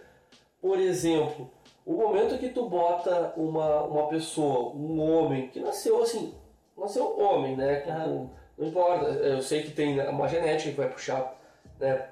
[0.62, 1.50] Por exemplo,
[1.86, 6.34] o momento que tu bota uma, uma pessoa, um homem, que nasceu assim,
[6.78, 7.78] nasceu homem, né?
[7.78, 11.36] com- não importa, eu sei que tem uma genética que vai puxar,
[11.80, 12.08] né?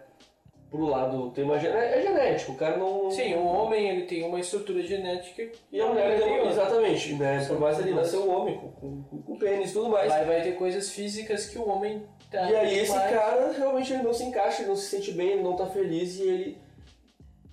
[0.78, 3.10] Pro lado, tem uma genética, é genético, o cara não...
[3.10, 6.50] Sim, o homem ele tem uma estrutura genética E a mulher tem, outra.
[6.52, 7.44] exatamente, né?
[7.48, 8.04] Por mais ele duas.
[8.04, 10.08] nasceu homem, com, com, com, pênis e tudo mais.
[10.12, 13.92] Vai, vai ter coisas físicas que o homem tá E aí esse mais- cara realmente
[13.92, 16.58] ele não se encaixa, ele não se sente bem, ele não tá feliz e ele.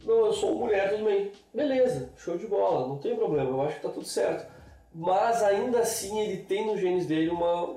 [0.04, 1.32] Não, eu sou mulher, tudo bem.
[1.54, 4.46] Beleza, show de bola, não tem problema, eu acho que tá tudo certo.
[4.94, 7.74] Mas ainda assim ele tem nos genes dele uma.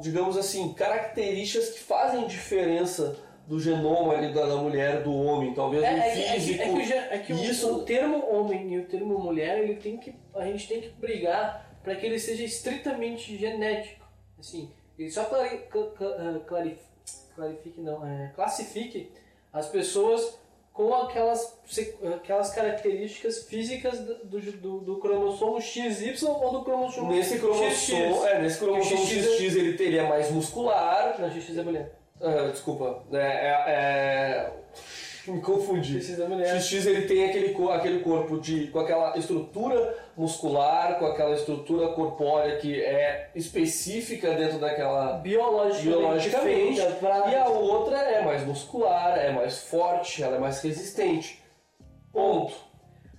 [0.00, 5.82] Digamos assim, características que fazem diferença do genoma ali da, da mulher, do homem, talvez
[5.82, 6.62] É, no é que, é que- físico.
[6.62, 9.58] é que, o ge- é que o- Isso- o, termo homem e o termo mulher,
[9.62, 14.04] ele tem que, a gente tem que brigar para que ele seja estritamente genético.
[14.38, 16.88] Assim, ele só clari, cla- cla- ah, clarif-
[17.34, 19.12] clarifique, não, é, classifique
[19.52, 20.38] as pessoas
[20.74, 21.56] com aquelas,
[22.16, 28.24] aquelas características físicas do, do, do cromossomo XY ou do cromossomo Nesse cromossomo, XX.
[28.26, 31.92] é, nesse cromossomo XX XX ele teria mais muscular, Não, XX é mulher.
[32.20, 34.52] Ah, desculpa, é, é- é-
[35.30, 36.00] me confundi.
[36.02, 42.56] XX ele tem aquele, aquele corpo de, com aquela estrutura muscular, com aquela estrutura corpórea
[42.58, 45.14] que é específica dentro daquela.
[45.14, 45.82] Biologicamente,
[46.30, 46.80] biologicamente.
[47.30, 51.42] E a outra é mais muscular, é mais forte, ela é mais resistente.
[52.12, 52.54] Ponto.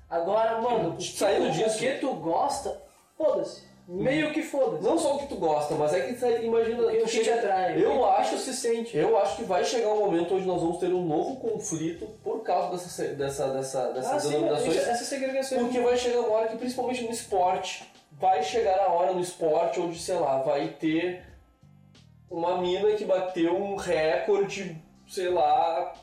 [0.09, 2.81] Agora, mano, Saindo disso- o que tu gosta,
[3.17, 3.64] foda-se.
[3.87, 4.83] Meio que foda-se.
[4.83, 6.81] Não só o que tu gosta, mas é que tu imagina.
[6.81, 7.83] O que tu que te chega- atrai.
[7.83, 8.97] eu que acho- tu se sente.
[8.97, 12.41] Eu acho que vai chegar um momento onde nós vamos ter um novo conflito por
[12.41, 14.75] causa dessa, dessa, dessa, dessas Ah, sim, denominações.
[14.75, 15.59] isso- essa segregação.
[15.59, 19.79] Porque vai chegar uma hora que, principalmente no esporte, vai chegar a hora no esporte
[19.79, 21.23] onde, sei lá, vai ter
[22.29, 25.93] uma mina que bateu um recorde, sei lá,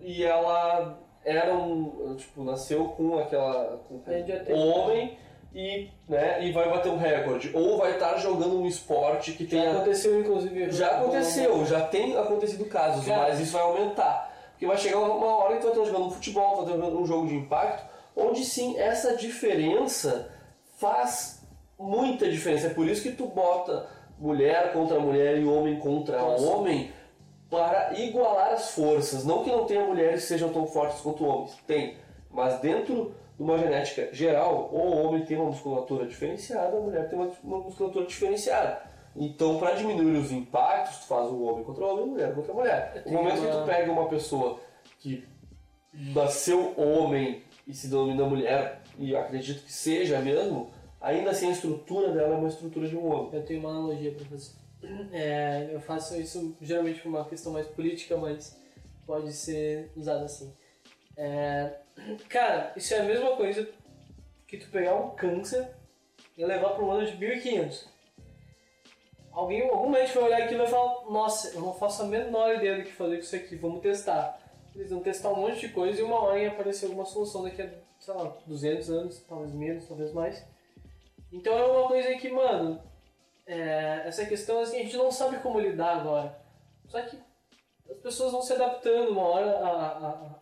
[0.00, 2.14] e ela era um.
[2.16, 3.78] Tipo, nasceu com aquela.
[3.88, 5.18] com já tem- homem
[5.54, 7.50] e, né, e vai bater um recorde.
[7.54, 9.70] Ou vai estar jogando um esporte que Já tenha.
[9.72, 10.70] aconteceu, inclusive.
[10.72, 13.22] Já aconteceu, já tem acontecido casos, Cara.
[13.28, 14.32] mas isso vai aumentar.
[14.52, 16.76] Porque vai chegar uma hora que tu vai estar jogando um futebol, tu vai estar
[16.76, 17.84] jogando um jogo de impacto,
[18.16, 20.30] onde sim essa diferença
[20.78, 21.42] faz
[21.78, 22.68] muita diferença.
[22.68, 23.86] É por isso que tu bota
[24.18, 26.44] mulher contra mulher e homem contra Nossa.
[26.44, 26.90] homem
[27.50, 29.24] para igualar as forças.
[29.24, 31.96] Não que não tenha mulheres que sejam tão fortes quanto homens, tem.
[32.30, 37.18] Mas dentro de uma genética geral, o homem tem uma musculatura diferenciada, a mulher tem
[37.18, 38.82] uma, uma musculatura diferenciada.
[39.14, 43.02] Então, para diminuir os impactos, tu faz o homem contra o homem, mulher contra mulher.
[43.06, 44.60] No momento que uma- tu pega uma pessoa
[45.00, 45.24] que
[45.92, 52.12] nasceu homem e se denomina mulher, e acredito que seja mesmo, ainda assim a estrutura
[52.12, 53.30] dela é uma estrutura de um homem.
[53.34, 54.52] Eu tenho uma analogia pra fazer.
[55.12, 58.56] É, eu faço isso geralmente por uma questão mais política, mas
[59.06, 60.52] pode ser usado assim.
[61.16, 61.74] É,
[62.28, 63.68] cara, isso é a mesma coisa
[64.46, 65.68] que tu pegar um câncer
[66.36, 67.88] e levar para um ano de 1500.
[69.32, 72.54] Alguém, algum médico vai olhar aquilo e vai falar: Nossa, eu não faço a menor
[72.54, 74.38] ideia do que fazer com isso aqui, vamos testar.
[74.74, 77.62] Eles vão testar um monte de coisa e uma hora ia aparecer alguma solução daqui
[77.62, 80.44] a, sei lá, 200 anos, talvez menos, talvez mais.
[81.30, 82.82] Então é uma coisa que, mano,
[83.46, 86.38] é, essa questão assim, a gente não sabe como lidar agora.
[86.88, 87.18] Só que
[87.90, 89.68] as pessoas vão se adaptando, uma hora a,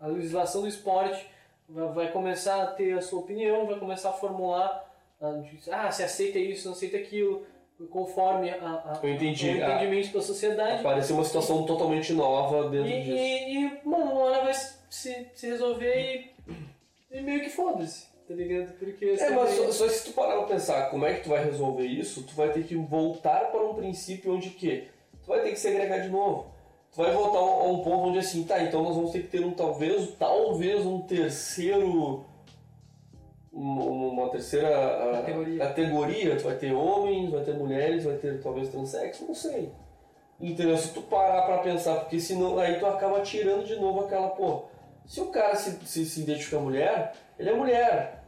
[0.01, 1.27] a, a legislação do esporte
[1.69, 4.89] vai, vai começar a ter a sua opinião, vai começar a formular,
[5.21, 5.41] ah,
[5.73, 7.45] ah, se aceita isso, não aceita aquilo,
[7.91, 9.49] conforme a, a, Eu entendi.
[9.49, 10.81] o entendimento da sociedade.
[10.81, 13.17] Apareceu uma situação totalmente nova E, dentro disso.
[13.17, 16.33] e, e, mano, uma hora vai se, se resolver
[17.11, 18.73] e, e meio que foda-se, tá ligado?
[18.79, 21.43] Porque É, mas só, só se tu parar pra pensar como é que tu vai
[21.45, 24.89] resolver isso, tu vai ter que voltar para um princípio onde que
[25.23, 26.53] tu vai ter que segregar de novo.
[26.93, 29.45] Tu vai voltar a um ponto onde assim, tá, então nós vamos ter que ter
[29.45, 32.25] um talvez, talvez um terceiro
[33.53, 34.69] uma, terceira
[35.13, 35.59] Categoria.
[35.59, 39.73] categoria, tu vai ter homens, vai ter mulheres, vai ter talvez transexo, não sei.
[40.41, 40.77] Entendeu?
[40.79, 44.63] Se tu parar pra pensar, porque senão aí tu acaba tirando de novo aquela, pô,
[45.07, 48.25] se o cara se, se, se identifica mulher, ele é mulher.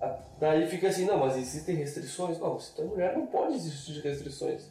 [0.00, 2.38] A- Daí fica assim, não, mas existem restrições?
[2.38, 4.70] Não, se tu é mulher não pode existir restrições.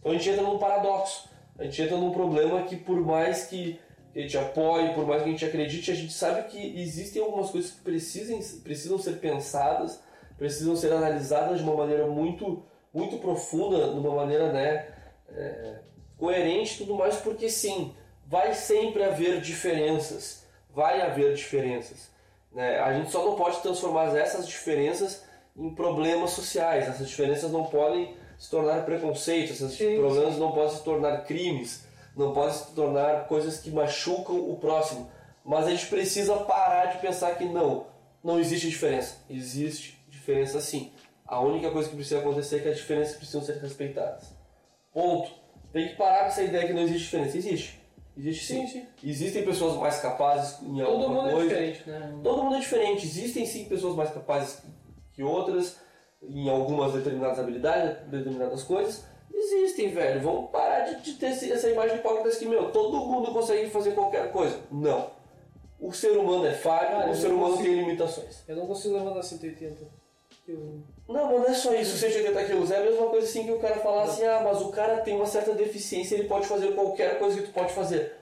[0.00, 1.28] Então a gente entra num paradoxo.
[1.58, 3.80] A gente entra num problema que por mais que
[4.14, 7.50] a gente apoie, por mais que a gente acredite, a gente sabe que existem algumas
[7.50, 10.00] coisas que precisem, precisam ser pensadas,
[10.38, 12.62] precisam ser analisadas de uma maneira muito,
[12.92, 14.88] muito profunda, de uma maneira né,
[15.30, 15.78] é,
[16.16, 17.94] coerente e tudo mais, porque sim,
[18.26, 20.44] vai sempre haver diferenças.
[20.70, 22.10] Vai haver diferenças.
[22.52, 22.78] Né?
[22.78, 25.24] A gente só não pode transformar essas diferenças
[25.56, 26.88] em problemas sociais.
[26.88, 31.84] Essas diferenças não podem se tornar preconceitos, esses Sim, problemas não podem se tornar crimes,
[32.16, 35.10] não podem se tornar coisas que machucam o próximo.
[35.44, 37.86] Mas a gente precisa parar de pensar que não,
[38.22, 39.16] não existe diferença.
[39.28, 40.92] Existe diferença sim.
[41.26, 44.34] A única coisa que precisa acontecer é que as diferenças precisam ser respeitadas.
[44.92, 45.30] Ponto.
[45.72, 47.36] Tem que parar com essa ideia que não existe diferença.
[47.36, 47.80] Existe.
[48.16, 48.66] Existe sim.
[48.66, 48.86] Sim, sim.
[49.02, 51.48] Existem pessoas mais capazes em Todo alguma mundo é coisa.
[51.48, 52.20] diferente, né?
[52.22, 53.06] Todo mundo é diferente.
[53.06, 54.62] Existem sim pessoas mais capazes
[55.12, 55.76] que outras
[56.28, 59.04] em algumas determinadas habilidades, determinadas coisas.
[59.32, 60.20] Existem, velho.
[60.20, 64.30] Vamos parar de, de ter essa imagem hipócrita que, meu, todo mundo consegue fazer qualquer
[64.32, 64.58] coisa.
[64.70, 65.10] Não.
[65.80, 68.42] O ser humano é falho, Cara, o ser humano consigo- tem limitações.
[68.48, 69.82] Eu não consigo levantar 180
[70.46, 70.80] quilos.
[71.08, 72.70] Não, mas não é só isso, 180 quilos.
[72.70, 75.16] É a mesma coisa assim que o cara falar assim, ah, mas o cara tem
[75.16, 78.14] uma certa deficiência, ele pode fazer qualquer coisa que tu pode fazer.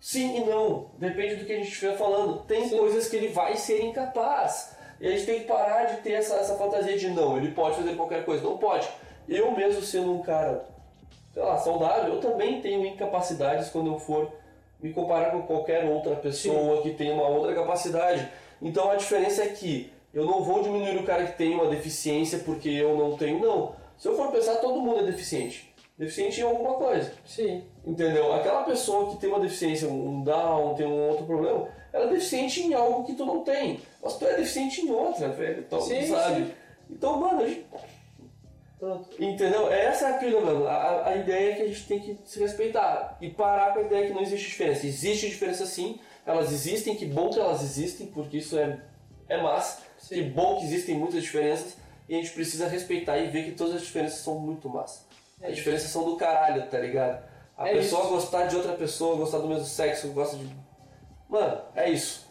[0.00, 0.90] Sim e não.
[0.98, 2.44] Depende do que a gente estiver falando.
[2.44, 2.76] Tem Sim.
[2.78, 4.73] coisas que ele vai ser incapaz.
[5.00, 7.76] E a gente tem que parar de ter essa, essa fantasia de não, ele pode
[7.76, 8.42] fazer qualquer coisa.
[8.42, 8.88] Não pode.
[9.28, 10.64] Eu mesmo sendo um cara,
[11.32, 14.30] sei lá, saudável, eu também tenho incapacidades quando eu for
[14.80, 18.28] me comparar com qualquer outra pessoa que tem uma outra capacidade.
[18.60, 22.38] Então a diferença é que eu não vou diminuir o cara que tem uma deficiência
[22.38, 23.74] porque eu não tenho, não.
[23.96, 25.74] Se eu for pensar, todo mundo é deficiente.
[25.96, 27.12] Deficiente em alguma coisa.
[27.24, 27.64] Sim.
[27.86, 28.32] Entendeu?
[28.32, 32.60] Aquela pessoa que tem uma deficiência, um Down, tem um outro problema, ela é deficiente
[32.62, 33.80] em algo que tu não tem.
[34.02, 35.60] Mas tu é deficiente em outra, velho.
[35.60, 36.44] Então, Sim, sabe?
[36.44, 36.52] sim.
[36.90, 37.64] Então, mano, a gente-
[39.18, 39.72] entendeu?
[39.72, 40.66] Essa é aquilo, mano.
[40.66, 43.82] A, a ideia é que a gente tem que se respeitar e parar com a
[43.82, 44.86] ideia que não existe diferença.
[44.86, 48.78] Existe diferença sim, elas existem, que bom que elas existem, porque isso é,
[49.28, 49.82] é massa.
[49.98, 50.14] Sim.
[50.16, 51.76] Que bom que existem muitas diferenças.
[52.06, 55.06] e a gente precisa respeitar e ver que todas as diferenças são muito massa.
[55.40, 57.24] É as diferenças são do caralho, tá ligado?
[57.56, 58.10] A É pessoa isso.
[58.12, 60.46] gostar de outra pessoa, gostar do mesmo sexo, gosta de.
[61.34, 62.28] Mano, é isso.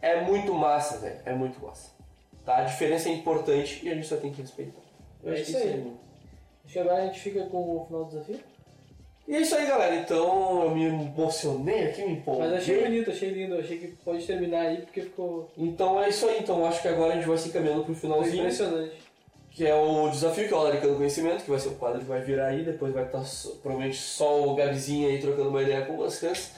[0.00, 1.16] É muito massa, velho.
[1.26, 1.90] É muito massa.
[2.44, 2.56] Tá?
[2.58, 4.80] A diferença é importante e a gente só tem que respeitar.
[5.22, 5.68] Eu É acho que isso aí.
[5.68, 5.84] é.
[6.64, 8.40] Acho que agora a gente fica com o final do desafio.
[9.28, 9.94] E é isso aí, galera.
[9.96, 12.44] Então eu me emocionei aqui, me empolguei.
[12.48, 13.58] Mas achei bonito, achei lindo.
[13.58, 16.38] Achei que pode terminar aí porque ficou Então é isso aí.
[16.40, 18.38] Então acho que agora a gente vai se encaminhando pro foi finalzinho.
[18.44, 18.92] impressionante.
[19.50, 22.06] Que é o desafio, que é o Laricando Conhecimento, que vai ser o quadro que
[22.06, 22.62] vai vir aí.
[22.64, 23.22] Depois vai estar
[23.62, 26.52] provavelmente só o Gabizinho aí trocando uma ideia com vocês.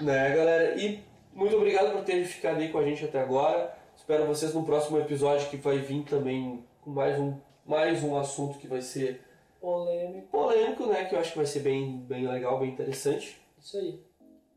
[0.00, 0.74] Né, galera?
[0.80, 3.74] E muito obrigado por terem ficado aí com a gente até agora.
[3.96, 8.58] Espero vocês no próximo episódio que vai vir também com mais um, mais um assunto
[8.58, 9.20] que vai ser
[9.60, 10.28] Polêmico.
[10.28, 11.04] polêmico, né?
[11.06, 13.40] Que eu acho que vai ser bem, bem legal, bem interessante.
[13.58, 14.00] Isso aí.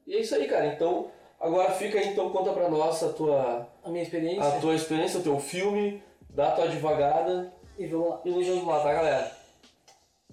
[0.06, 0.68] E é isso aí, cara.
[0.68, 4.44] Então, agora fica aí, então, conta pra nós a tua, A minha experiência.
[4.44, 7.52] a tua experiência, o teu filme, dá a tua advogada.
[7.78, 8.22] E vamos lá.
[8.26, 9.32] E nos vemos lá, tá, galera?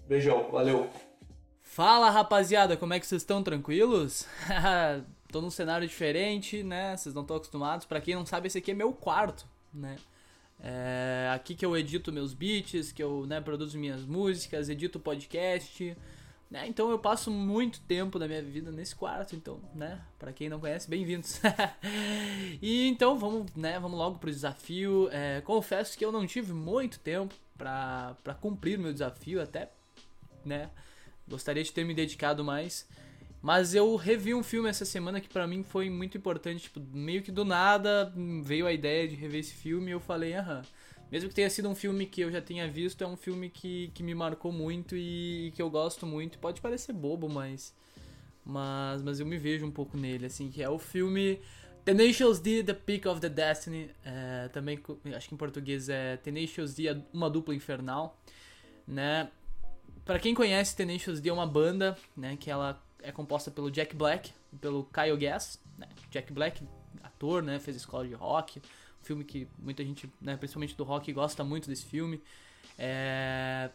[0.08, 0.86] Beijão, valeu.
[1.76, 3.42] Fala rapaziada, como é que vocês estão?
[3.42, 4.26] Tranquilos?
[5.30, 6.96] Tô num cenário diferente, né?
[6.96, 7.84] Vocês não estão acostumados.
[7.84, 9.96] Pra quem não sabe, esse aqui é meu quarto, né?
[10.58, 15.94] É aqui que eu edito meus beats, que eu né, produzo minhas músicas, edito podcast.
[16.50, 16.66] Né?
[16.66, 20.00] Então eu passo muito tempo da minha vida nesse quarto, então, né?
[20.18, 21.42] Pra quem não conhece, bem-vindos.
[22.62, 23.78] e então vamos, né?
[23.78, 25.10] Vamos logo pro desafio.
[25.12, 29.70] É, confesso que eu não tive muito tempo pra cumprir meu desafio, até,
[30.42, 30.70] né?
[31.28, 32.86] Gostaria de ter me dedicado mais.
[33.42, 36.64] Mas eu revi um filme essa semana que pra mim foi muito importante.
[36.64, 38.12] Tipo, meio que do nada
[38.42, 40.62] veio a ideia de rever esse filme e eu falei, aham.
[41.10, 43.92] Mesmo que tenha sido um filme que eu já tenha visto, é um filme que,
[43.94, 46.38] que me marcou muito e, que eu gosto muito.
[46.38, 47.72] Pode parecer bobo, mas,
[48.44, 49.02] mas.
[49.02, 51.38] Mas eu me vejo um pouco nele, assim, que é o filme
[51.84, 53.90] Tenacious D, The Peak of the Destiny.
[54.04, 54.80] é, também,
[55.14, 58.20] acho que em português é Tenacious D, Uma Dupla Infernal.
[58.88, 59.30] Né?
[60.06, 63.94] Pra quem conhece, Tenacious D é uma banda, né, que ela é composta pelo Jack
[63.94, 65.88] Black e pelo Kyle Gass, né?
[66.12, 66.64] Jack Black,
[67.02, 71.12] ator, né, fez escola de rock, um filme que muita gente, né, principalmente do rock,
[71.12, 72.22] gosta muito desse filme.
[72.78, 73.68] É...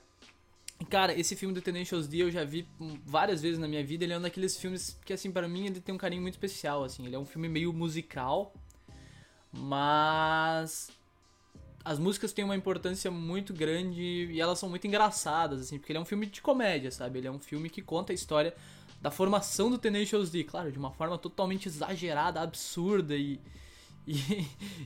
[0.89, 2.65] Cara, esse filme do Tenacious D eu já vi
[3.05, 4.05] várias vezes na minha vida.
[4.05, 6.83] Ele é um daqueles filmes que, assim, pra mim ele tem um carinho muito especial,
[6.83, 7.05] assim.
[7.05, 8.51] Ele é um filme meio musical,
[9.51, 10.89] mas
[11.83, 15.97] as músicas têm uma importância muito grande e elas são muito engraçadas, assim, porque ele
[15.97, 17.19] é um filme de comédia, sabe?
[17.19, 18.53] Ele é um filme que conta a história
[19.01, 23.39] da formação do Tenacious D, claro, de uma forma totalmente exagerada, absurda e,
[24.07, 24.15] e,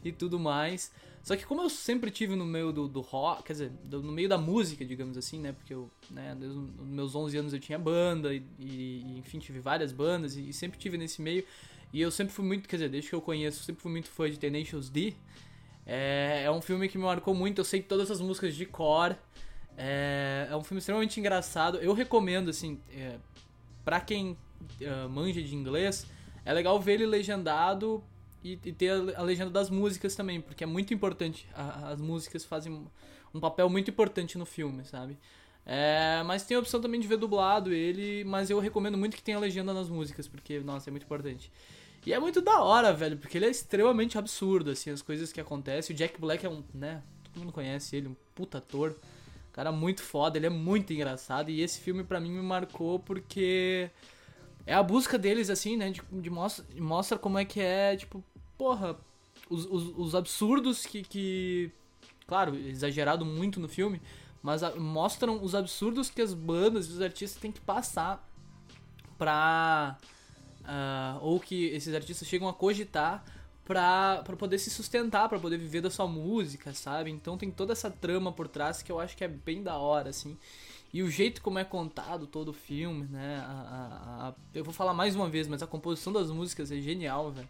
[0.06, 0.92] e tudo mais.
[1.24, 4.12] Só que como eu sempre tive no meio do, do rock, quer dizer, do- no
[4.12, 5.52] meio da música, digamos assim, né?
[5.54, 9.40] Porque eu, né, desde os meus 11 anos eu tinha banda e, e, e, enfim,
[9.40, 11.44] tive várias bandas e, sempre tive nesse meio.
[11.92, 14.30] E eu sempre fui muito, quer dizer, desde que eu conheço, sempre fui muito fã
[14.30, 15.14] de Tenacious D.
[15.86, 19.16] É, é um filme que me marcou muito, eu sei todas as músicas de cor.
[19.78, 21.78] É, é um filme extremamente engraçado.
[21.78, 23.18] Eu recomendo, assim, é,
[23.84, 24.38] pra quem
[24.82, 26.06] é, manja de inglês,
[26.44, 28.04] é legal ver ele legendado
[28.44, 31.48] e, e ter a, a legenda das músicas também, porque é muito importante.
[31.54, 32.88] A- as músicas fazem
[33.34, 35.18] um, papel muito importante no filme, sabe?
[35.66, 39.24] É, mas tem a opção também de ver dublado ele, mas eu recomendo muito que
[39.24, 41.52] tenha legenda nas músicas, porque, nossa, é muito importante.
[42.06, 45.42] E é muito da hora, velho, porque ele é extremamente absurdo, assim, as coisas que
[45.42, 45.94] acontecem.
[45.94, 48.96] O Jack Black é um, né, todo mundo conhece ele, um puta ator.
[49.52, 51.50] Cara muito foda, ele é muito engraçado.
[51.50, 53.90] E esse filme pra mim me marcou porque
[54.68, 58.24] é a busca deles, assim, né, de, de mostra, mostra como é que é, tipo,
[58.58, 58.98] porra,
[59.50, 61.72] os, os, os absurdos que, que,
[62.28, 64.02] claro, exagerado muito no filme,
[64.44, 68.28] mas a- mostram os absurdos que as bandas e os artistas têm que passar
[69.18, 69.98] pra.
[70.68, 73.24] Ah, ou que esses artistas chegam a cogitar
[73.66, 77.10] pra poder se sustentar, pra poder viver da sua música, sabe?
[77.10, 80.10] Então tem toda essa trama por trás que eu acho que é bem da hora,
[80.10, 80.38] assim.
[80.94, 83.38] E o jeito como é contado todo o filme, né?
[83.46, 86.80] A- a- a- eu vou falar mais uma vez, mas a composição das músicas é
[86.80, 87.50] genial, velho.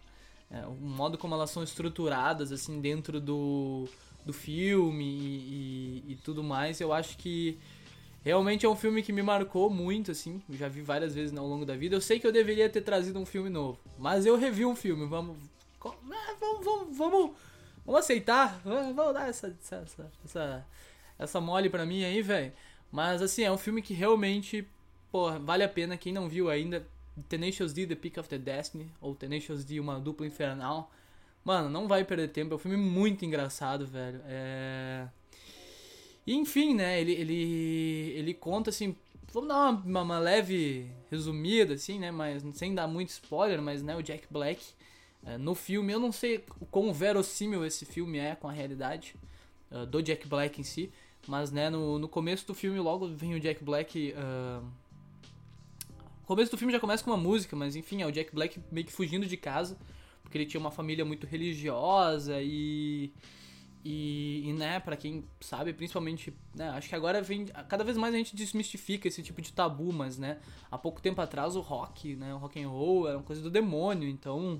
[0.49, 3.87] É, o modo como elas são estruturadas, assim, dentro do,
[4.25, 7.57] do filme e, e- e tudo mais, eu acho que
[8.25, 10.41] realmente é um filme que me marcou muito, assim.
[10.49, 11.95] Já vi várias vezes ao longo da vida.
[11.95, 15.05] Eu sei que eu deveria ter trazido um filme novo, mas eu revi um filme.
[15.05, 15.37] Vamos,
[15.79, 17.31] co- é, vamos, vamos, vamos,
[17.85, 18.59] vamos aceitar.
[18.65, 20.65] Vamos vamos dar essa, essa, essa, essa,
[21.19, 22.51] essa mole pra mim aí, velho.
[22.91, 24.67] Mas assim, é um filme que realmente,
[25.11, 25.95] porra, vale a pena.
[25.95, 26.85] Quem não viu ainda,
[27.29, 30.91] Tenacious D, The Peak of the Destiny, ou Tenacious D, Uma Dupla Infernal.
[31.43, 32.53] Mano, não vai perder tempo.
[32.53, 34.19] É um filme muito engraçado, velho.
[34.25, 35.05] É...
[36.25, 38.95] E enfim, né, ele, ele, ele conta assim,
[39.31, 43.95] vamos dar uma, uma, leve resumida, assim, né, mas sem dar muito spoiler, mas, né,
[43.95, 44.63] o Jack Black,
[45.25, 49.15] é, no filme, eu não sei o quão verossímil esse filme é com a realidade,
[49.71, 50.91] ah, do Jack Black em si.
[51.27, 54.13] Mas, né, no, no começo do filme, logo vem o Jack Black.
[54.17, 54.61] ah,
[56.23, 58.59] o começo do filme já começa com uma música, mas enfim, é o Jack Black
[58.71, 59.77] meio que fugindo de casa,
[60.23, 63.11] porque ele tinha uma família muito religiosa e.
[63.87, 68.15] E, e, né, pra quem sabe, principalmente, né, acho que agora vem, cada vez mais
[68.15, 70.39] a gente desmistifica esse tipo de tabu, mas, né,
[70.71, 73.49] há pouco tempo atrás o rock, né, o rock and roll era uma coisa do
[73.51, 74.59] demônio, então,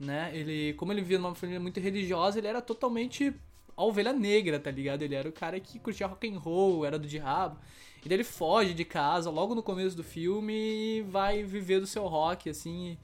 [0.00, 3.34] né, ele, como ele via numa família muito religiosa, ele era totalmente
[3.76, 5.02] a ovelha negra, tá ligado?
[5.02, 7.58] Ele era o cara que curtia rock and roll, era do diabo.
[8.04, 11.86] E daí ele foge de casa logo no começo do filme e vai viver do
[11.86, 12.96] seu rock, assim.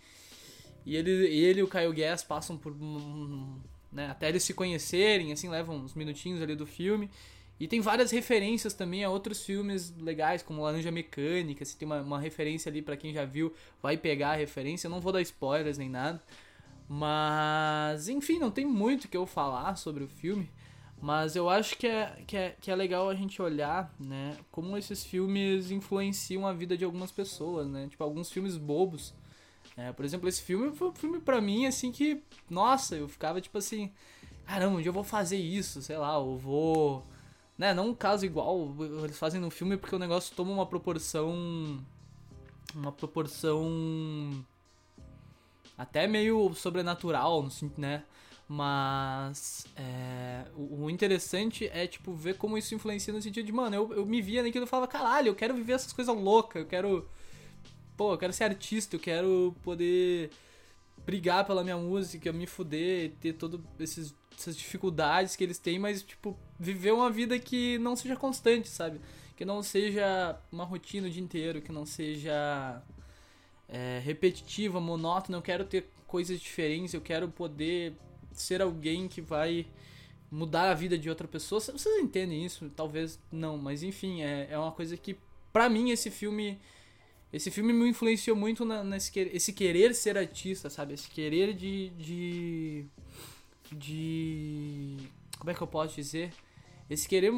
[0.87, 2.73] E ele, ele e o Kyle Gass passam por.
[2.73, 3.59] um-
[3.93, 7.11] Né, até eles se conhecerem, assim, levam uns minutinhos ali do filme.
[7.59, 11.65] E tem várias referências também a outros filmes legais, como Laranja Mecânica.
[11.65, 14.87] Se tem uma, uma referência ali pra quem já viu, vai pegar a referência.
[14.87, 16.23] Eu não vou dar spoilers nem nada.
[16.89, 20.49] Mas, enfim, não tem muito que eu falar sobre o filme.
[21.01, 24.77] Mas eu acho que é, que, é, que é legal a gente olhar, né, como
[24.77, 27.89] esses filmes influenciam a vida de algumas pessoas, né?
[27.89, 29.15] Tipo, alguns filmes bobos.
[29.77, 33.41] É, por exemplo, esse filme foi um filme pra mim, assim, que, nossa, eu ficava
[33.41, 33.91] tipo assim,
[34.47, 37.07] caramba, um dia eu vou fazer isso, sei lá, eu vou.
[37.57, 41.79] Né, não um caso igual eles fazem no filme porque o negócio toma uma proporção.
[42.75, 44.45] Uma proporção.
[45.77, 47.49] Até meio sobrenatural,
[47.79, 48.05] né?
[48.53, 53.77] Mas é, o, o interessante é, tipo, ver como isso influencia no sentido de, mano,
[53.77, 56.69] eu, eu me via naquilo e falava, caralho, eu quero viver essas coisas loucas, eu
[56.69, 57.09] quero.
[58.01, 60.31] Pô, eu quero ser artista, eu quero poder
[61.05, 66.35] brigar pela minha música, me fuder, ter todas essas dificuldades que eles têm, mas, tipo,
[66.59, 69.03] viver uma vida que não seja constante, sabe?
[69.37, 72.83] Que não seja uma rotina o dia inteiro, que não seja
[73.69, 75.37] é, repetitiva, monótona.
[75.37, 77.93] Eu quero ter coisas diferentes, eu quero poder
[78.33, 79.67] ser alguém que vai
[80.31, 81.61] mudar a vida de outra pessoa.
[81.61, 82.71] Vocês entendem isso?
[82.75, 85.19] Talvez não, mas enfim, é, é uma coisa que,
[85.53, 86.59] pra mim, esse filme.
[87.33, 90.95] Esse filme me influenciou muito na, nesse esse querer ser artista, sabe?
[90.95, 92.85] Esse querer de, de.
[93.73, 94.97] de.
[95.39, 96.33] Como é que eu posso dizer?
[96.89, 97.33] Esse querer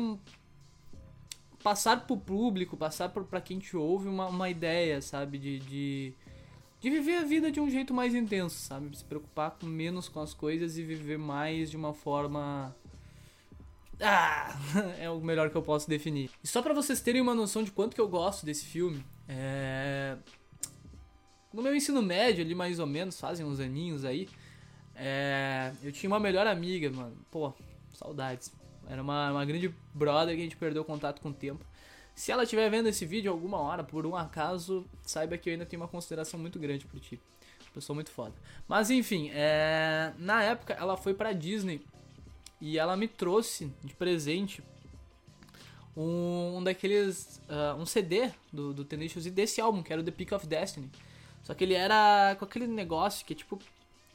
[1.63, 5.39] passar pro público, passar pro- pra quem te ouve uma, uma ideia, sabe?
[5.39, 6.13] De, de,
[6.81, 8.97] de viver a vida de um jeito mais intenso, sabe?
[8.97, 12.75] Se preocupar com menos com as coisas e viver mais de uma forma.
[14.01, 14.57] Ah,
[14.99, 16.31] é o melhor que eu posso definir.
[16.43, 20.17] E só pra vocês terem uma noção de quanto que eu gosto desse filme, é...
[21.53, 24.29] no meu ensino médio ali mais ou menos, fazem uns aninhos aí,
[24.95, 25.73] é...
[25.83, 27.17] eu tinha uma melhor amiga, mano.
[27.31, 27.53] Pô,
[27.95, 28.53] saudades.
[28.89, 31.65] Era uma, uma grande brother que a gente perdeu contato com o tempo.
[32.15, 35.65] Se ela estiver vendo esse vídeo alguma hora, por um acaso, saiba que eu ainda
[35.65, 37.21] tenho uma consideração muito grande por ti.
[37.73, 38.35] Pessoa muito foda.
[38.69, 40.13] Mas enfim, é...
[40.19, 41.81] na época ela foi pra Disney
[42.61, 44.63] e ela me trouxe de presente
[45.97, 47.41] um, um daqueles.
[47.49, 50.47] ah, um CD do, do Tenacious D desse álbum, que era o The Peak of
[50.47, 50.91] Destiny.
[51.43, 53.59] Só que ele era com aquele negócio que é tipo.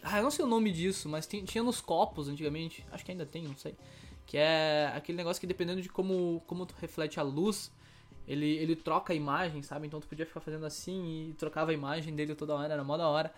[0.02, 2.86] Ah, eu não sei o nome disso, mas tem- tinha nos copos antigamente.
[2.92, 3.76] Acho que ainda tem, não sei.
[4.26, 7.72] Que é aquele negócio que dependendo de como, como tu reflete a luz,
[8.28, 9.88] ele, ele troca a imagem, sabe?
[9.88, 12.98] Então tu podia ficar fazendo assim e trocava a imagem dele toda hora, era mó
[12.98, 13.34] da hora.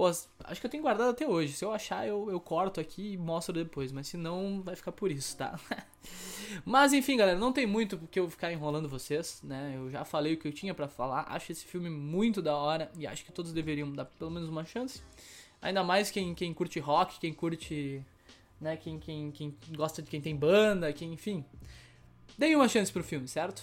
[0.00, 1.52] Pô, acho que eu tenho guardado até hoje.
[1.52, 3.92] Se eu achar, eu, eu corto aqui e mostro depois.
[3.92, 5.60] Mas se não, vai ficar por isso, tá?
[6.64, 9.74] mas enfim, galera, não tem muito porque eu ficar enrolando vocês, né?
[9.76, 11.26] Eu já falei o que eu tinha pra falar.
[11.28, 14.64] Acho esse filme muito da hora e acho que todos deveriam dar pelo menos uma
[14.64, 15.02] chance.
[15.60, 18.02] Ainda mais quem, quem curte rock, quem curte.
[18.58, 21.44] Né, quem, quem, quem gosta de quem tem banda, quem, enfim.
[22.38, 23.62] Deem uma chance pro filme, certo?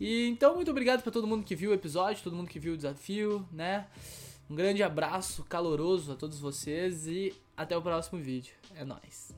[0.00, 2.72] E então, muito obrigado pra todo mundo que viu o episódio, todo mundo que viu
[2.72, 3.86] o desafio, né?
[4.50, 8.54] Um grande abraço caloroso a todos vocês e até o próximo vídeo.
[8.74, 9.34] É nóis.